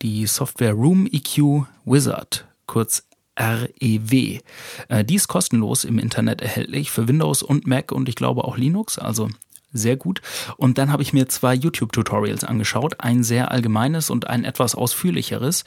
die 0.02 0.26
Software 0.26 0.72
Room 0.72 1.06
EQ 1.06 1.66
Wizard, 1.84 2.46
kurz 2.66 3.04
REW. 3.38 4.40
Äh, 4.88 5.04
die 5.04 5.14
ist 5.14 5.28
kostenlos 5.28 5.84
im 5.84 5.98
Internet 5.98 6.40
erhältlich 6.40 6.90
für 6.90 7.08
Windows 7.08 7.42
und 7.42 7.66
Mac 7.66 7.92
und 7.92 8.08
ich 8.08 8.16
glaube 8.16 8.44
auch 8.44 8.56
Linux, 8.56 8.98
also 8.98 9.28
sehr 9.72 9.96
gut. 9.96 10.22
Und 10.56 10.78
dann 10.78 10.90
habe 10.90 11.02
ich 11.02 11.12
mir 11.12 11.28
zwei 11.28 11.54
YouTube-Tutorials 11.54 12.44
angeschaut, 12.44 12.96
ein 12.98 13.22
sehr 13.22 13.50
allgemeines 13.50 14.10
und 14.10 14.26
ein 14.26 14.44
etwas 14.44 14.74
ausführlicheres 14.74 15.64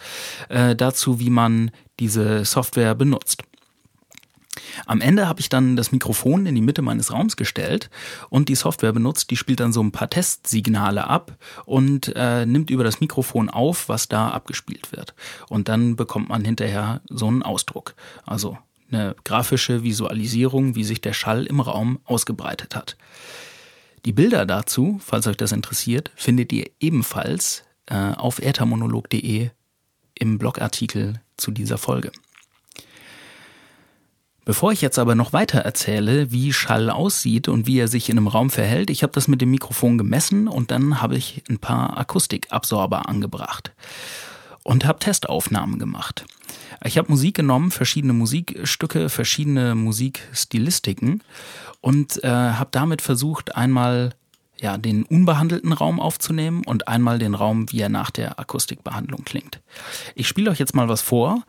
äh, 0.50 0.76
dazu, 0.76 1.20
wie 1.20 1.30
man 1.30 1.72
diese 2.00 2.46
Software 2.46 2.96
benutzt. 2.96 3.44
Am 4.86 5.02
Ende 5.02 5.28
habe 5.28 5.40
ich 5.40 5.50
dann 5.50 5.76
das 5.76 5.92
Mikrofon 5.92 6.46
in 6.46 6.56
die 6.56 6.62
Mitte 6.62 6.82
meines 6.82 7.12
Raums 7.12 7.38
gestellt 7.38 7.90
und 8.30 8.50
die 8.50 8.56
Software 8.56 8.92
benutzt, 8.92 9.32
die 9.32 9.38
spielt 9.38 9.60
dann 9.60 9.74
so 9.74 9.82
ein 9.82 9.92
paar 9.92 10.10
Testsignale 10.10 11.08
ab 11.08 11.38
und 11.66 12.14
äh, 12.16 12.46
nimmt 12.46 12.70
über 12.70 12.84
das 12.84 13.00
Mikrofon 13.00 13.50
auf, 13.50 13.90
was 13.90 14.08
da 14.08 14.30
abgespielt 14.30 14.92
wird. 14.92 15.14
Und 15.50 15.70
dann 15.70 15.96
bekommt 15.96 16.30
man 16.30 16.44
hinterher 16.44 17.02
so 17.10 17.28
einen 17.28 17.44
Ausdruck. 17.44 17.96
Also 18.26 18.58
eine 18.92 19.16
grafische 19.24 19.84
Visualisierung, 19.84 20.76
wie 20.76 20.84
sich 20.84 21.02
der 21.02 21.14
Schall 21.14 21.46
im 21.46 21.60
Raum 21.60 22.00
ausgebreitet 22.06 22.76
hat. 22.76 22.98
Die 24.06 24.14
Bilder 24.14 24.46
dazu, 24.46 25.00
falls 25.04 25.28
euch 25.28 25.38
das 25.38 25.52
interessiert, 25.52 26.12
findet 26.16 26.52
ihr 26.54 26.70
ebenfalls 26.80 27.64
äh, 27.88 27.96
auf 27.96 28.40
ethermonolog.de 28.40 29.50
im 30.16 30.38
Blogartikel 30.38 31.22
zu 31.38 31.52
dieser 31.52 31.78
Folge. 31.78 32.12
Bevor 34.46 34.72
ich 34.72 34.82
jetzt 34.82 34.98
aber 34.98 35.14
noch 35.14 35.32
weiter 35.32 35.60
erzähle, 35.60 36.32
wie 36.32 36.54
Schall 36.54 36.90
aussieht 36.90 37.48
und 37.48 37.68
wie 37.68 37.78
er 37.78 37.88
sich 37.88 38.10
in 38.10 38.18
einem 38.18 38.28
Raum 38.28 38.50
verhält, 38.50 38.90
ich 38.90 39.04
habe 39.04 39.14
das 39.14 39.28
mit 39.28 39.42
dem 39.42 39.52
Mikrofon 39.52 39.98
gemessen 39.98 40.48
und 40.48 40.72
dann 40.72 41.02
habe 41.02 41.18
ich 41.18 41.44
ein 41.50 41.60
paar 41.60 41.98
Akustikabsorber 41.98 43.08
angebracht 43.08 43.74
und 44.64 44.86
habe 44.86 45.00
Testaufnahmen 45.00 45.80
gemacht. 45.80 46.26
Ich 46.84 46.98
habe 46.98 47.12
Musik 47.12 47.36
genommen, 47.36 47.72
verschiedene 47.72 48.14
Musikstücke, 48.14 49.10
verschiedene 49.10 49.76
Musikstilistiken 49.76 51.24
und 51.82 52.24
äh, 52.24 52.28
habe 52.30 52.70
damit 52.72 53.02
versucht, 53.02 53.56
einmal 53.56 54.14
ja, 54.62 54.78
den 54.78 55.04
unbehandelten 55.04 55.74
Raum 55.74 56.00
aufzunehmen 56.00 56.64
und 56.66 56.88
einmal 56.88 57.20
den 57.20 57.34
Raum, 57.34 57.72
wie 57.72 57.80
er 57.80 57.90
nach 57.90 58.12
der 58.12 58.40
Akustikbehandlung 58.40 59.24
klingt. 59.24 59.62
Ich 60.16 60.28
spiele 60.28 60.52
euch 60.52 60.60
jetzt 60.60 60.76
mal 60.76 60.90
was 60.90 61.02
vor 61.02 61.44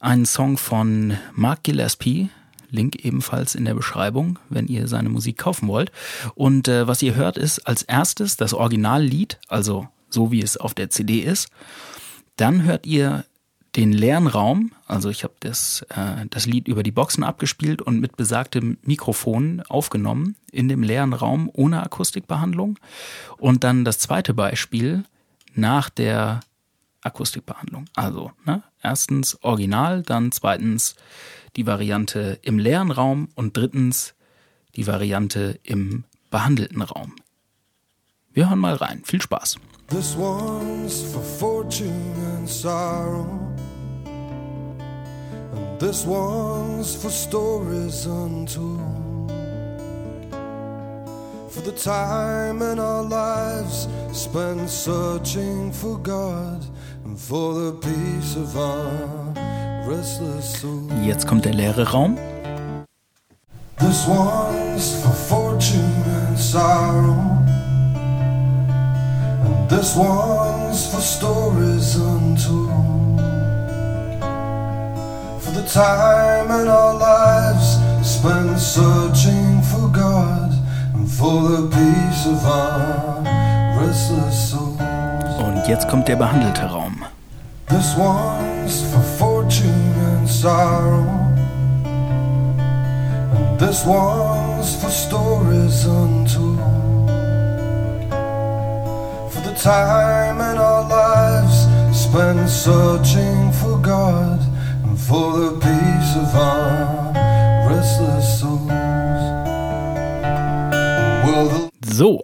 einen 0.00 0.26
Song 0.26 0.58
von 0.58 1.16
Mark 1.32 1.62
Gillespie, 1.62 2.28
Link 2.70 3.04
ebenfalls 3.04 3.54
in 3.54 3.64
der 3.64 3.74
Beschreibung, 3.74 4.38
wenn 4.50 4.66
ihr 4.66 4.88
seine 4.88 5.08
Musik 5.08 5.38
kaufen 5.38 5.68
wollt. 5.68 5.92
Und 6.34 6.68
äh, 6.68 6.86
was 6.86 7.02
ihr 7.02 7.14
hört, 7.14 7.38
ist 7.38 7.60
als 7.60 7.82
erstes 7.82 8.36
das 8.36 8.52
Originallied, 8.52 9.38
also 9.48 9.88
so 10.10 10.30
wie 10.30 10.42
es 10.42 10.56
auf 10.56 10.74
der 10.74 10.90
CD 10.90 11.20
ist. 11.20 11.48
Dann 12.36 12.62
hört 12.62 12.86
ihr 12.86 13.24
den 13.76 13.92
leeren 13.92 14.28
Raum, 14.28 14.72
also 14.86 15.10
ich 15.10 15.24
habe 15.24 15.34
das, 15.40 15.84
äh, 15.88 16.26
das 16.30 16.46
Lied 16.46 16.68
über 16.68 16.82
die 16.82 16.92
Boxen 16.92 17.24
abgespielt 17.24 17.82
und 17.82 18.00
mit 18.00 18.16
besagtem 18.16 18.78
Mikrofon 18.82 19.62
aufgenommen 19.68 20.36
in 20.52 20.68
dem 20.68 20.82
leeren 20.82 21.12
Raum 21.12 21.50
ohne 21.52 21.82
Akustikbehandlung. 21.82 22.78
Und 23.36 23.64
dann 23.64 23.84
das 23.84 23.98
zweite 23.98 24.32
Beispiel 24.32 25.04
nach 25.54 25.90
der 25.90 26.40
Akustikbehandlung. 27.02 27.86
Also, 27.94 28.30
ne, 28.44 28.62
erstens 28.82 29.42
Original, 29.42 30.02
dann 30.02 30.30
zweitens 30.30 30.94
die 31.56 31.66
Variante 31.66 32.38
im 32.42 32.58
leeren 32.58 32.90
Raum 32.90 33.28
und 33.34 33.56
drittens 33.56 34.14
die 34.76 34.86
Variante 34.86 35.58
im 35.62 36.04
behandelten 36.30 36.82
Raum. 36.82 37.14
Wir 38.34 38.50
hören 38.50 38.58
mal 38.58 38.74
rein. 38.74 39.02
Viel 39.04 39.22
Spaß. 39.22 39.56
This 39.88 40.16
one's 40.16 41.02
for 41.12 41.22
fortune 41.22 42.14
and 42.36 42.48
sorrow. 42.48 43.26
And 44.04 45.78
this 45.78 46.04
one's 46.04 46.96
for 46.96 47.10
stories 47.10 48.06
untold. 48.06 49.30
For 51.48 51.62
the 51.62 51.72
time 51.72 52.60
in 52.60 52.80
our 52.80 53.04
lives 53.04 53.88
spent 54.12 54.68
searching 54.68 55.72
for 55.72 55.96
God 56.02 56.60
Jetzt 61.04 61.26
kommt 61.26 61.44
der 61.44 61.52
leere 61.52 61.92
Raum. 61.92 62.16
This 63.78 64.06
one's 64.08 64.94
for 65.02 65.12
fortune 65.12 66.04
and 66.06 66.38
sorrow. 66.38 67.43
This 69.68 69.96
one's 69.96 70.86
for 70.86 71.00
stories 71.00 71.96
untold. 71.96 73.20
For 75.40 75.52
the 75.52 75.66
time 75.68 76.50
in 76.60 76.68
our 76.68 76.94
lives 76.94 77.78
spent 78.02 78.58
searching 78.58 79.62
for 79.62 79.88
God 79.88 80.52
and 80.94 81.10
for 81.10 81.48
the 81.48 81.68
peace 81.68 82.26
of 82.26 82.44
our 82.44 83.22
restless 83.80 84.50
souls. 84.50 84.80
Und 85.38 85.66
jetzt 85.66 85.88
kommt 85.88 86.08
der 86.08 86.16
behandelte 86.16 86.70
Raum. 86.70 87.04
This 87.68 87.96
one's 87.96 88.82
for 88.92 89.00
fortune 89.18 89.94
and 90.12 90.28
sorrow. 90.28 91.06
And 93.34 93.58
this 93.58 93.84
one's 93.86 94.76
for 94.76 94.90
stories 94.90 95.86
untold. 95.86 96.83
Time 99.62 100.40
in 100.40 100.58
our 100.58 100.86
lives 100.88 101.66
spent 101.96 102.50
searching 102.50 103.52
for 103.52 103.80
God 103.80 104.40
and 104.84 104.98
for 104.98 105.32
the 105.38 105.58
peace 105.60 106.16
of 106.16 106.34
our 106.34 107.12
restless 107.68 108.40
souls. 108.40 108.84
So, 111.86 112.22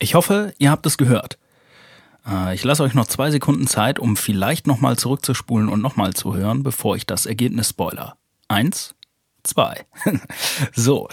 ich 0.00 0.14
hoffe, 0.14 0.52
ihr 0.58 0.70
habt 0.70 0.84
es 0.86 0.98
gehört. 0.98 1.38
Äh, 2.26 2.54
ich 2.54 2.64
lasse 2.64 2.82
euch 2.82 2.94
noch 2.94 3.06
zwei 3.06 3.30
Sekunden 3.30 3.68
Zeit, 3.68 3.98
um 4.00 4.16
vielleicht 4.16 4.66
nochmal 4.66 4.98
zurückzuspulen 4.98 5.68
und 5.68 5.80
nochmal 5.80 6.12
zu 6.14 6.34
hören, 6.34 6.64
bevor 6.64 6.96
ich 6.96 7.06
das 7.06 7.24
Ergebnis 7.24 7.68
spoiler. 7.68 8.16
Eins, 8.48 8.94
zwei. 9.44 9.86
so. 10.74 11.08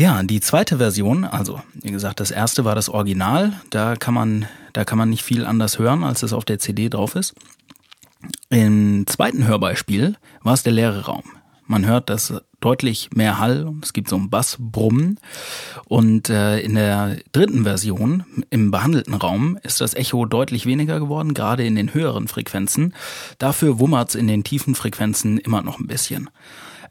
Ja, 0.00 0.22
die 0.22 0.40
zweite 0.40 0.78
Version, 0.78 1.24
also 1.24 1.60
wie 1.74 1.90
gesagt, 1.90 2.20
das 2.20 2.30
erste 2.30 2.64
war 2.64 2.74
das 2.74 2.88
Original, 2.88 3.52
da 3.68 3.96
kann 3.96 4.14
man, 4.14 4.46
da 4.72 4.86
kann 4.86 4.96
man 4.96 5.10
nicht 5.10 5.22
viel 5.22 5.44
anders 5.44 5.78
hören, 5.78 6.04
als 6.04 6.22
es 6.22 6.32
auf 6.32 6.46
der 6.46 6.58
CD 6.58 6.88
drauf 6.88 7.14
ist. 7.16 7.34
Im 8.48 9.06
zweiten 9.06 9.46
Hörbeispiel 9.46 10.16
war 10.42 10.54
es 10.54 10.62
der 10.62 10.72
leere 10.72 11.04
Raum. 11.04 11.24
Man 11.66 11.84
hört 11.84 12.08
das 12.08 12.32
deutlich 12.60 13.10
mehr 13.12 13.38
Hall, 13.38 13.74
es 13.82 13.92
gibt 13.92 14.08
so 14.08 14.16
ein 14.16 14.30
Bassbrummen. 14.30 15.20
Und 15.84 16.30
äh, 16.30 16.60
in 16.60 16.76
der 16.76 17.18
dritten 17.32 17.64
Version, 17.64 18.24
im 18.48 18.70
behandelten 18.70 19.12
Raum, 19.12 19.58
ist 19.62 19.82
das 19.82 19.92
Echo 19.92 20.24
deutlich 20.24 20.64
weniger 20.64 20.98
geworden, 20.98 21.34
gerade 21.34 21.66
in 21.66 21.74
den 21.74 21.92
höheren 21.92 22.26
Frequenzen. 22.26 22.94
Dafür 23.36 23.78
wummert's 23.78 24.14
in 24.14 24.28
den 24.28 24.44
tiefen 24.44 24.74
Frequenzen 24.74 25.36
immer 25.36 25.60
noch 25.60 25.78
ein 25.78 25.88
bisschen. 25.88 26.30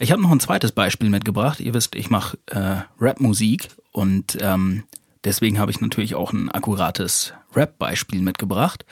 Ich 0.02 0.14
habe 0.14 0.22
noch 0.22 0.32
ein 0.32 0.40
zweites 0.40 0.72
Beispiel 0.72 1.10
mitgebracht. 1.10 1.60
Ihr 1.60 1.74
wisst, 1.74 1.94
ich 1.94 2.10
mache 2.10 2.38
äh, 2.48 2.78
Rap-Musik 3.02 3.68
und 3.92 4.38
ähm, 4.40 4.86
deswegen 5.26 5.60
habe 5.60 5.72
ich 5.72 5.82
natürlich 5.82 6.16
auch 6.16 6.32
ein 6.32 6.50
akkurates 6.50 7.34
Rap-Beispiel 7.54 8.22
mitgebracht. 8.22 8.86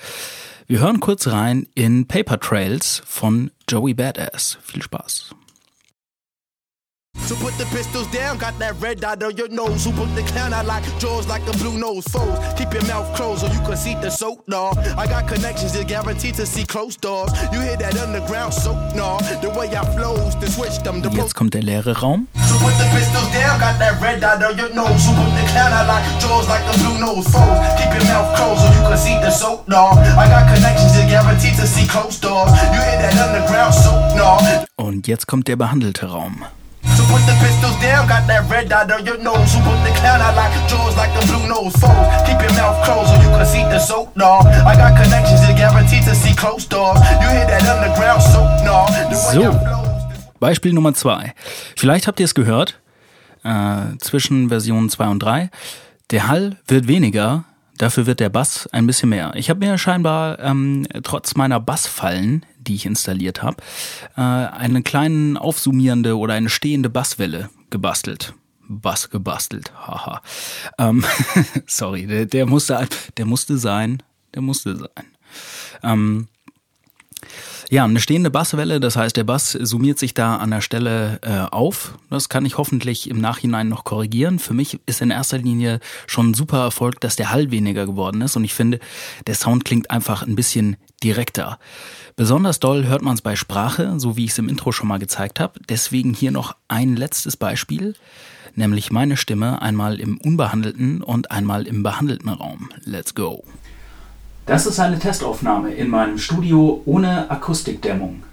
Wir 0.67 0.79
hören 0.79 0.99
kurz 0.99 1.27
rein 1.27 1.65
in 1.75 2.07
Paper 2.07 2.41
Trails 2.41 3.01
von 3.05 3.51
Joey 3.69 3.93
Badass. 3.93 4.57
Viel 4.61 4.81
Spaß. 4.81 5.33
So 7.25 7.35
put 7.35 7.57
the 7.57 7.65
pistols 7.65 8.07
down, 8.07 8.37
got 8.37 8.57
that 8.59 8.79
red 8.79 9.01
dot 9.01 9.21
on 9.23 9.35
your 9.35 9.49
nose. 9.49 9.83
Who 9.83 9.91
put 9.91 10.13
the 10.15 10.23
clown 10.23 10.53
out 10.53 10.65
like 10.65 10.83
jaws 10.97 11.27
like 11.27 11.45
a 11.47 11.51
blue 11.57 11.77
nose 11.77 12.07
foes? 12.07 12.37
Keep 12.57 12.73
your 12.73 12.85
mouth 12.85 13.13
closed 13.15 13.41
so 13.41 13.47
you 13.47 13.59
can 13.59 13.75
see 13.75 13.95
the 13.95 14.09
soap, 14.09 14.45
dog. 14.47 14.77
I 14.97 15.07
got 15.07 15.27
connections, 15.27 15.75
you're 15.75 15.83
guaranteed 15.83 16.35
to 16.35 16.45
see 16.45 16.63
close 16.63 16.95
doors. 16.95 17.31
You 17.51 17.59
hear 17.59 17.75
that 17.77 17.97
underground 17.99 18.53
soap, 18.53 18.77
no. 18.95 19.17
The 19.41 19.49
way 19.49 19.67
I 19.75 19.83
flows, 19.95 20.35
the 20.39 20.47
switch 20.47 20.79
them, 20.83 21.01
the 21.01 21.09
Jetzt 21.09 21.35
kommt 21.35 21.53
der 21.53 21.61
leere 21.61 22.01
Raum. 22.01 22.27
So 22.47 22.55
put 22.59 22.77
the 22.77 22.87
pistols 22.95 23.29
down, 23.33 23.59
got 23.59 23.77
that 23.79 23.99
red 24.01 24.21
dot 24.21 24.41
on 24.43 24.57
your 24.57 24.73
nose. 24.73 25.05
Who 25.05 25.13
put 25.15 25.31
the 25.35 25.45
clown 25.51 25.73
out 25.73 25.87
like 25.87 26.05
jaws 26.21 26.47
like 26.47 26.63
a 26.63 26.77
blue 26.79 26.97
nose 26.97 27.27
foes? 27.27 27.57
Keep 27.77 27.91
your 27.91 28.05
mouth 28.07 28.35
closed 28.37 28.61
so 28.61 28.67
you 28.71 28.87
can 28.87 28.97
see 28.97 29.19
the 29.19 29.31
soap, 29.31 29.67
dog. 29.67 29.97
I 29.97 30.27
got 30.29 30.47
connections, 30.53 30.95
you're 30.95 31.09
guaranteed 31.09 31.55
to 31.57 31.67
see 31.67 31.85
close 31.87 32.19
doors. 32.19 32.51
You 32.71 32.79
hear 32.79 32.99
that 33.03 33.15
underground 33.19 33.73
soap, 33.73 34.15
no. 34.15 34.37
Und 34.77 35.07
jetzt 35.07 35.27
kommt 35.27 35.47
der 35.47 35.57
behandelte 35.57 36.05
Raum. 36.05 36.45
So 37.07 37.13
put 37.13 37.25
the 37.25 37.35
pistols 37.39 37.79
down, 37.79 38.07
got 38.07 38.27
that 38.27 38.49
red 38.49 38.67
dot 38.67 38.91
on 38.91 39.05
your 39.05 39.17
nose. 39.17 39.53
Who 39.53 39.59
put 39.63 39.79
the 39.83 39.95
clown 39.95 40.19
out 40.19 40.35
like 40.35 40.51
jaws 40.67 40.95
like 40.97 41.13
the 41.15 41.25
blue 41.27 41.47
nose 41.47 41.73
foes? 41.79 42.07
Keep 42.27 42.41
your 42.41 42.53
mouth 42.59 42.83
closed 42.83 43.09
so 43.09 43.15
you 43.21 43.29
can 43.29 43.45
see 43.45 43.63
the 43.63 43.79
soap, 43.79 44.13
dog. 44.15 44.45
I 44.47 44.75
got 44.75 45.01
connections, 45.01 45.39
you're 45.47 45.55
guaranteed 45.55 46.03
to 46.03 46.15
see 46.15 46.35
close 46.35 46.67
doors. 46.67 46.99
You 47.21 47.27
hear 47.31 47.47
that 47.47 47.63
underground 47.63 48.21
soap, 48.21 48.51
dog. 48.65 48.89
So. 49.13 49.55
Beispiel 50.39 50.73
Nummer 50.73 50.93
zwei. 50.93 51.33
Vielleicht 51.77 52.07
habt 52.07 52.19
ihr 52.19 52.25
es 52.25 52.35
gehört, 52.35 52.77
äh, 53.43 53.97
zwischen 53.99 54.49
Version 54.49 54.89
2 54.89 55.07
und 55.07 55.19
3. 55.19 55.49
Der 56.11 56.27
Hall 56.27 56.57
wird 56.67 56.87
weniger, 56.87 57.45
dafür 57.77 58.05
wird 58.05 58.19
der 58.19 58.29
Bass 58.29 58.67
ein 58.71 58.87
bisschen 58.87 59.09
mehr. 59.09 59.31
Ich 59.35 59.49
habe 59.49 59.59
mir 59.59 59.77
scheinbar 59.77 60.39
ähm, 60.39 60.87
trotz 61.03 61.35
meiner 61.35 61.59
Bassfallen, 61.59 62.45
die 62.59 62.75
ich 62.75 62.85
installiert 62.85 63.43
habe, 63.43 63.57
äh, 64.15 64.21
eine 64.21 64.83
kleine 64.83 65.39
aufsummierende 65.39 66.17
oder 66.17 66.33
eine 66.33 66.49
stehende 66.49 66.89
Basswelle 66.89 67.49
gebastelt. 67.69 68.33
Bass 68.69 69.09
gebastelt, 69.09 69.71
haha. 69.75 70.21
Ähm, 70.77 71.05
sorry, 71.67 72.05
der, 72.05 72.25
der 72.25 72.45
musste, 72.45 72.87
der 73.15 73.25
musste 73.25 73.57
sein, 73.57 74.03
der 74.33 74.41
musste 74.41 74.75
sein. 74.75 75.05
Ähm, 75.83 76.27
ja, 77.69 77.83
eine 77.83 77.99
stehende 77.99 78.31
Basswelle, 78.31 78.79
das 78.79 78.95
heißt, 78.95 79.17
der 79.17 79.25
Bass 79.25 79.51
summiert 79.51 79.99
sich 79.99 80.13
da 80.13 80.37
an 80.37 80.51
der 80.51 80.61
Stelle 80.61 81.19
äh, 81.21 81.53
auf. 81.53 81.97
Das 82.09 82.29
kann 82.29 82.45
ich 82.45 82.57
hoffentlich 82.57 83.09
im 83.09 83.19
Nachhinein 83.19 83.67
noch 83.67 83.83
korrigieren. 83.83 84.39
Für 84.39 84.53
mich 84.53 84.79
ist 84.85 85.01
in 85.01 85.11
erster 85.11 85.37
Linie 85.37 85.79
schon 86.05 86.29
ein 86.29 86.33
super 86.33 86.59
Erfolg, 86.59 87.01
dass 87.01 87.17
der 87.17 87.31
Hall 87.31 87.51
weniger 87.51 87.85
geworden 87.85 88.21
ist 88.21 88.37
und 88.37 88.45
ich 88.45 88.53
finde, 88.53 88.79
der 89.27 89.35
Sound 89.35 89.65
klingt 89.65 89.91
einfach 89.91 90.23
ein 90.23 90.35
bisschen 90.35 90.77
direkter. 91.03 91.59
Besonders 92.15 92.59
doll 92.59 92.85
hört 92.87 93.01
man 93.01 93.15
es 93.15 93.21
bei 93.21 93.35
Sprache, 93.35 93.99
so 93.99 94.15
wie 94.15 94.25
ich 94.25 94.31
es 94.31 94.37
im 94.37 94.49
Intro 94.49 94.71
schon 94.71 94.87
mal 94.87 94.99
gezeigt 94.99 95.39
habe. 95.39 95.59
Deswegen 95.67 96.13
hier 96.13 96.31
noch 96.31 96.55
ein 96.69 96.95
letztes 96.95 97.35
Beispiel, 97.35 97.95
nämlich 98.55 98.91
meine 98.91 99.17
Stimme 99.17 99.61
einmal 99.61 99.99
im 99.99 100.17
unbehandelten 100.17 101.03
und 101.03 101.31
einmal 101.31 101.67
im 101.67 101.83
behandelten 101.83 102.29
Raum. 102.29 102.69
Let's 102.85 103.13
go. 103.13 103.43
Das 104.47 104.65
ist 104.65 104.79
eine 104.79 104.97
Testaufnahme 104.97 105.73
in 105.73 105.89
meinem 105.89 106.17
Studio 106.17 106.81
ohne 106.85 107.29
Akustikdämmung. 107.29 108.23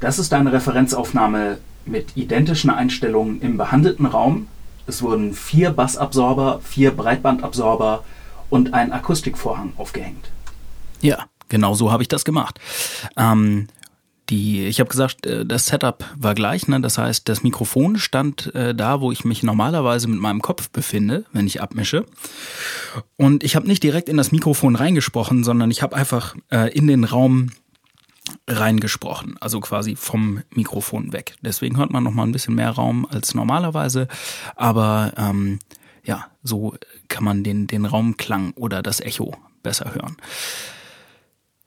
Das 0.00 0.18
ist 0.18 0.34
eine 0.34 0.52
Referenzaufnahme 0.52 1.58
mit 1.86 2.16
identischen 2.16 2.68
Einstellungen 2.68 3.40
im 3.40 3.56
behandelten 3.56 4.04
Raum. 4.04 4.48
Es 4.88 5.00
wurden 5.00 5.32
vier 5.32 5.70
Bassabsorber, 5.70 6.58
vier 6.60 6.90
Breitbandabsorber 6.90 8.02
und 8.50 8.74
ein 8.74 8.90
Akustikvorhang 8.90 9.74
aufgehängt. 9.76 10.32
Ja, 11.00 11.26
genau 11.48 11.74
so 11.74 11.92
habe 11.92 12.02
ich 12.02 12.08
das 12.08 12.24
gemacht. 12.24 12.58
Ähm, 13.16 13.68
die, 14.32 14.64
ich 14.64 14.80
habe 14.80 14.88
gesagt, 14.88 15.26
äh, 15.26 15.44
das 15.44 15.66
Setup 15.66 16.04
war 16.16 16.34
gleich, 16.34 16.66
ne? 16.66 16.80
das 16.80 16.96
heißt, 16.96 17.28
das 17.28 17.42
Mikrofon 17.42 17.98
stand 17.98 18.52
äh, 18.54 18.74
da, 18.74 19.02
wo 19.02 19.12
ich 19.12 19.24
mich 19.24 19.42
normalerweise 19.42 20.08
mit 20.08 20.18
meinem 20.18 20.40
Kopf 20.40 20.70
befinde, 20.70 21.26
wenn 21.32 21.46
ich 21.46 21.60
abmische. 21.60 22.06
Und 23.16 23.44
ich 23.44 23.54
habe 23.54 23.68
nicht 23.68 23.82
direkt 23.82 24.08
in 24.08 24.16
das 24.16 24.32
Mikrofon 24.32 24.74
reingesprochen, 24.74 25.44
sondern 25.44 25.70
ich 25.70 25.82
habe 25.82 25.94
einfach 25.94 26.34
äh, 26.50 26.72
in 26.72 26.86
den 26.86 27.04
Raum 27.04 27.50
reingesprochen, 28.48 29.36
also 29.40 29.60
quasi 29.60 29.96
vom 29.96 30.42
Mikrofon 30.50 31.12
weg. 31.12 31.34
Deswegen 31.42 31.76
hört 31.76 31.90
man 31.90 32.02
noch 32.02 32.12
mal 32.12 32.22
ein 32.22 32.32
bisschen 32.32 32.54
mehr 32.54 32.70
Raum 32.70 33.06
als 33.06 33.34
normalerweise, 33.34 34.08
aber 34.56 35.12
ähm, 35.18 35.58
ja, 36.04 36.28
so 36.42 36.74
kann 37.08 37.24
man 37.24 37.44
den, 37.44 37.66
den 37.66 37.84
Raumklang 37.84 38.52
oder 38.52 38.82
das 38.82 39.00
Echo 39.00 39.36
besser 39.62 39.94
hören. 39.94 40.16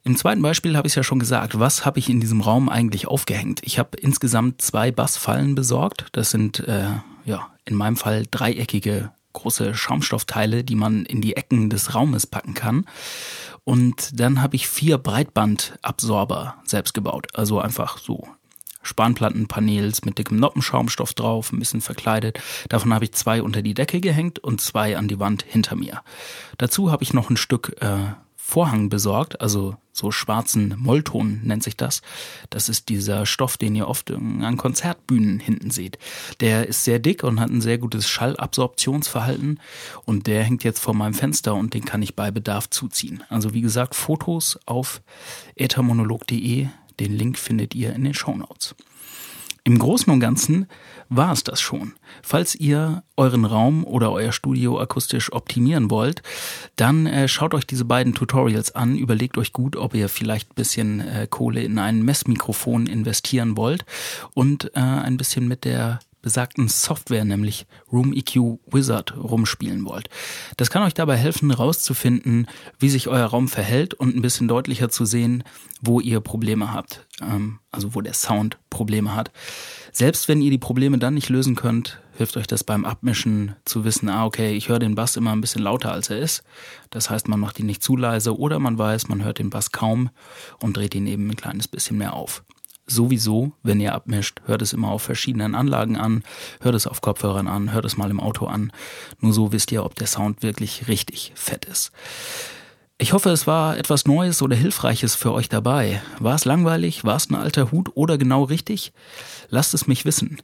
Im 0.06 0.16
zweiten 0.16 0.40
Beispiel 0.40 0.76
habe 0.76 0.86
ich 0.86 0.92
es 0.92 0.94
ja 0.94 1.02
schon 1.02 1.18
gesagt, 1.18 1.58
was 1.58 1.84
habe 1.84 1.98
ich 1.98 2.08
in 2.08 2.20
diesem 2.20 2.40
Raum 2.40 2.68
eigentlich 2.68 3.08
aufgehängt? 3.08 3.58
Ich 3.64 3.80
habe 3.80 3.98
insgesamt 3.98 4.62
zwei 4.62 4.92
Bassfallen 4.92 5.56
besorgt. 5.56 6.06
Das 6.12 6.30
sind 6.30 6.60
äh, 6.60 6.90
ja 7.24 7.48
in 7.64 7.74
meinem 7.74 7.96
Fall 7.96 8.24
dreieckige 8.30 9.10
große 9.32 9.74
Schaumstoffteile, 9.74 10.62
die 10.62 10.76
man 10.76 11.06
in 11.06 11.22
die 11.22 11.36
Ecken 11.36 11.70
des 11.70 11.96
Raumes 11.96 12.28
packen 12.28 12.54
kann. 12.54 12.84
Und 13.64 14.20
dann 14.20 14.42
habe 14.42 14.54
ich 14.54 14.68
vier 14.68 14.96
Breitbandabsorber 14.98 16.54
selbst 16.62 16.94
gebaut. 16.94 17.26
Also 17.34 17.58
einfach 17.58 17.98
so 17.98 18.28
Spanplattenpanels 18.82 20.04
mit 20.04 20.18
dickem 20.18 20.38
Noppenschaumstoff 20.38 21.14
drauf, 21.14 21.50
ein 21.50 21.58
bisschen 21.58 21.80
verkleidet. 21.80 22.38
Davon 22.68 22.94
habe 22.94 23.06
ich 23.06 23.12
zwei 23.14 23.42
unter 23.42 23.60
die 23.60 23.74
Decke 23.74 24.00
gehängt 24.00 24.38
und 24.38 24.60
zwei 24.60 24.96
an 24.96 25.08
die 25.08 25.18
Wand 25.18 25.42
hinter 25.42 25.74
mir. 25.74 26.02
Dazu 26.58 26.92
habe 26.92 27.02
ich 27.02 27.12
noch 27.12 27.28
ein 27.28 27.36
Stück 27.36 27.74
äh, 27.80 28.14
Vorhang 28.48 28.90
besorgt, 28.90 29.40
also 29.40 29.74
so 29.90 30.12
schwarzen 30.12 30.76
Mollton 30.78 31.40
nennt 31.42 31.64
sich 31.64 31.76
das. 31.76 32.00
Das 32.48 32.68
ist 32.68 32.88
dieser 32.88 33.26
Stoff, 33.26 33.56
den 33.56 33.74
ihr 33.74 33.88
oft 33.88 34.12
an 34.12 34.56
Konzertbühnen 34.56 35.40
hinten 35.40 35.72
seht. 35.72 35.98
Der 36.38 36.68
ist 36.68 36.84
sehr 36.84 37.00
dick 37.00 37.24
und 37.24 37.40
hat 37.40 37.50
ein 37.50 37.60
sehr 37.60 37.76
gutes 37.76 38.08
Schallabsorptionsverhalten 38.08 39.58
und 40.04 40.28
der 40.28 40.44
hängt 40.44 40.62
jetzt 40.62 40.78
vor 40.78 40.94
meinem 40.94 41.14
Fenster 41.14 41.56
und 41.56 41.74
den 41.74 41.84
kann 41.84 42.02
ich 42.02 42.14
bei 42.14 42.30
Bedarf 42.30 42.70
zuziehen. 42.70 43.24
Also 43.30 43.52
wie 43.52 43.62
gesagt, 43.62 43.96
Fotos 43.96 44.60
auf 44.64 45.02
ethermonolog.de. 45.56 46.68
Den 47.00 47.12
Link 47.18 47.38
findet 47.38 47.74
ihr 47.74 47.94
in 47.94 48.04
den 48.04 48.14
Shownotes. 48.14 48.76
Im 49.66 49.80
Großen 49.80 50.12
und 50.12 50.20
Ganzen 50.20 50.68
war 51.08 51.32
es 51.32 51.42
das 51.42 51.60
schon. 51.60 51.94
Falls 52.22 52.54
ihr 52.54 53.02
euren 53.16 53.44
Raum 53.44 53.82
oder 53.82 54.12
euer 54.12 54.30
Studio 54.30 54.78
akustisch 54.78 55.32
optimieren 55.32 55.90
wollt, 55.90 56.22
dann 56.76 57.06
äh, 57.06 57.26
schaut 57.26 57.52
euch 57.52 57.66
diese 57.66 57.84
beiden 57.84 58.14
Tutorials 58.14 58.76
an, 58.76 58.96
überlegt 58.96 59.36
euch 59.36 59.52
gut, 59.52 59.74
ob 59.74 59.92
ihr 59.94 60.08
vielleicht 60.08 60.52
ein 60.52 60.54
bisschen 60.54 61.00
äh, 61.00 61.26
Kohle 61.28 61.64
in 61.64 61.80
ein 61.80 62.04
Messmikrofon 62.04 62.86
investieren 62.86 63.56
wollt 63.56 63.84
und 64.34 64.70
äh, 64.76 64.78
ein 64.78 65.16
bisschen 65.16 65.48
mit 65.48 65.64
der 65.64 65.98
besagten 66.26 66.66
Software, 66.66 67.24
nämlich 67.24 67.68
Room 67.92 68.12
EQ 68.12 68.58
Wizard, 68.66 69.16
rumspielen 69.16 69.86
wollt. 69.86 70.10
Das 70.56 70.70
kann 70.70 70.82
euch 70.82 70.92
dabei 70.92 71.16
helfen, 71.16 71.50
herauszufinden, 71.50 72.48
wie 72.80 72.88
sich 72.88 73.06
euer 73.06 73.26
Raum 73.26 73.46
verhält 73.46 73.94
und 73.94 74.16
ein 74.16 74.22
bisschen 74.22 74.48
deutlicher 74.48 74.88
zu 74.88 75.04
sehen, 75.04 75.44
wo 75.80 76.00
ihr 76.00 76.18
Probleme 76.18 76.72
habt, 76.72 77.06
ähm, 77.22 77.60
also 77.70 77.94
wo 77.94 78.00
der 78.00 78.12
Sound 78.12 78.58
Probleme 78.70 79.14
hat. 79.14 79.30
Selbst 79.92 80.26
wenn 80.26 80.42
ihr 80.42 80.50
die 80.50 80.58
Probleme 80.58 80.98
dann 80.98 81.14
nicht 81.14 81.28
lösen 81.28 81.54
könnt, 81.54 82.00
hilft 82.16 82.36
euch 82.36 82.48
das 82.48 82.64
beim 82.64 82.84
Abmischen 82.84 83.54
zu 83.64 83.84
wissen, 83.84 84.08
ah, 84.08 84.24
okay, 84.24 84.56
ich 84.56 84.68
höre 84.68 84.80
den 84.80 84.96
Bass 84.96 85.16
immer 85.16 85.30
ein 85.30 85.40
bisschen 85.40 85.62
lauter 85.62 85.92
als 85.92 86.10
er 86.10 86.18
ist. 86.18 86.42
Das 86.90 87.08
heißt, 87.08 87.28
man 87.28 87.38
macht 87.38 87.60
ihn 87.60 87.66
nicht 87.66 87.84
zu 87.84 87.96
leise 87.96 88.36
oder 88.36 88.58
man 88.58 88.76
weiß, 88.76 89.06
man 89.06 89.22
hört 89.22 89.38
den 89.38 89.50
Bass 89.50 89.70
kaum 89.70 90.10
und 90.58 90.76
dreht 90.76 90.96
ihn 90.96 91.06
eben 91.06 91.28
ein 91.30 91.36
kleines 91.36 91.68
bisschen 91.68 91.98
mehr 91.98 92.14
auf 92.14 92.42
sowieso, 92.86 93.52
wenn 93.62 93.80
ihr 93.80 93.94
abmischt, 93.94 94.40
hört 94.46 94.62
es 94.62 94.72
immer 94.72 94.88
auf 94.88 95.02
verschiedenen 95.02 95.54
Anlagen 95.54 95.96
an, 95.96 96.22
hört 96.60 96.74
es 96.74 96.86
auf 96.86 97.00
Kopfhörern 97.00 97.48
an, 97.48 97.72
hört 97.72 97.84
es 97.84 97.96
mal 97.96 98.10
im 98.10 98.20
Auto 98.20 98.46
an. 98.46 98.72
Nur 99.20 99.32
so 99.32 99.52
wisst 99.52 99.72
ihr, 99.72 99.84
ob 99.84 99.94
der 99.96 100.06
Sound 100.06 100.42
wirklich 100.42 100.88
richtig 100.88 101.32
fett 101.34 101.64
ist. 101.64 101.92
Ich 102.98 103.12
hoffe, 103.12 103.28
es 103.28 103.46
war 103.46 103.76
etwas 103.76 104.06
Neues 104.06 104.40
oder 104.40 104.56
Hilfreiches 104.56 105.14
für 105.14 105.32
euch 105.32 105.50
dabei. 105.50 106.00
War 106.18 106.34
es 106.34 106.46
langweilig? 106.46 107.04
War 107.04 107.16
es 107.16 107.28
ein 107.28 107.34
alter 107.34 107.70
Hut 107.70 107.90
oder 107.94 108.16
genau 108.16 108.44
richtig? 108.44 108.92
Lasst 109.50 109.74
es 109.74 109.86
mich 109.86 110.06
wissen. 110.06 110.38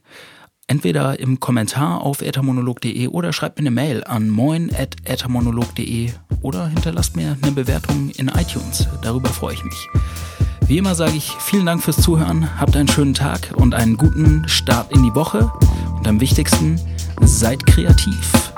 Entweder 0.67 1.19
im 1.19 1.39
Kommentar 1.39 2.01
auf 2.01 2.21
ethermonolog.de 2.21 3.07
oder 3.07 3.33
schreibt 3.33 3.57
mir 3.57 3.63
eine 3.63 3.71
Mail 3.71 4.03
an 4.03 4.29
moin.ethermonolog.de 4.29 6.11
oder 6.41 6.67
hinterlasst 6.67 7.15
mir 7.15 7.37
eine 7.41 7.51
Bewertung 7.51 8.11
in 8.11 8.27
iTunes. 8.27 8.87
Darüber 9.01 9.29
freue 9.29 9.55
ich 9.55 9.63
mich. 9.63 9.89
Wie 10.65 10.77
immer 10.77 10.95
sage 10.95 11.17
ich 11.17 11.31
vielen 11.39 11.65
Dank 11.65 11.83
fürs 11.83 11.97
Zuhören, 11.97 12.59
habt 12.59 12.75
einen 12.75 12.87
schönen 12.87 13.13
Tag 13.13 13.51
und 13.55 13.75
einen 13.75 13.97
guten 13.97 14.47
Start 14.47 14.91
in 14.91 15.03
die 15.03 15.13
Woche. 15.13 15.51
Und 15.97 16.07
am 16.07 16.19
wichtigsten, 16.19 16.79
seid 17.21 17.65
kreativ. 17.65 18.53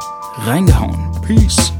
Reingehauen. 0.46 1.12
Peace. 1.22 1.74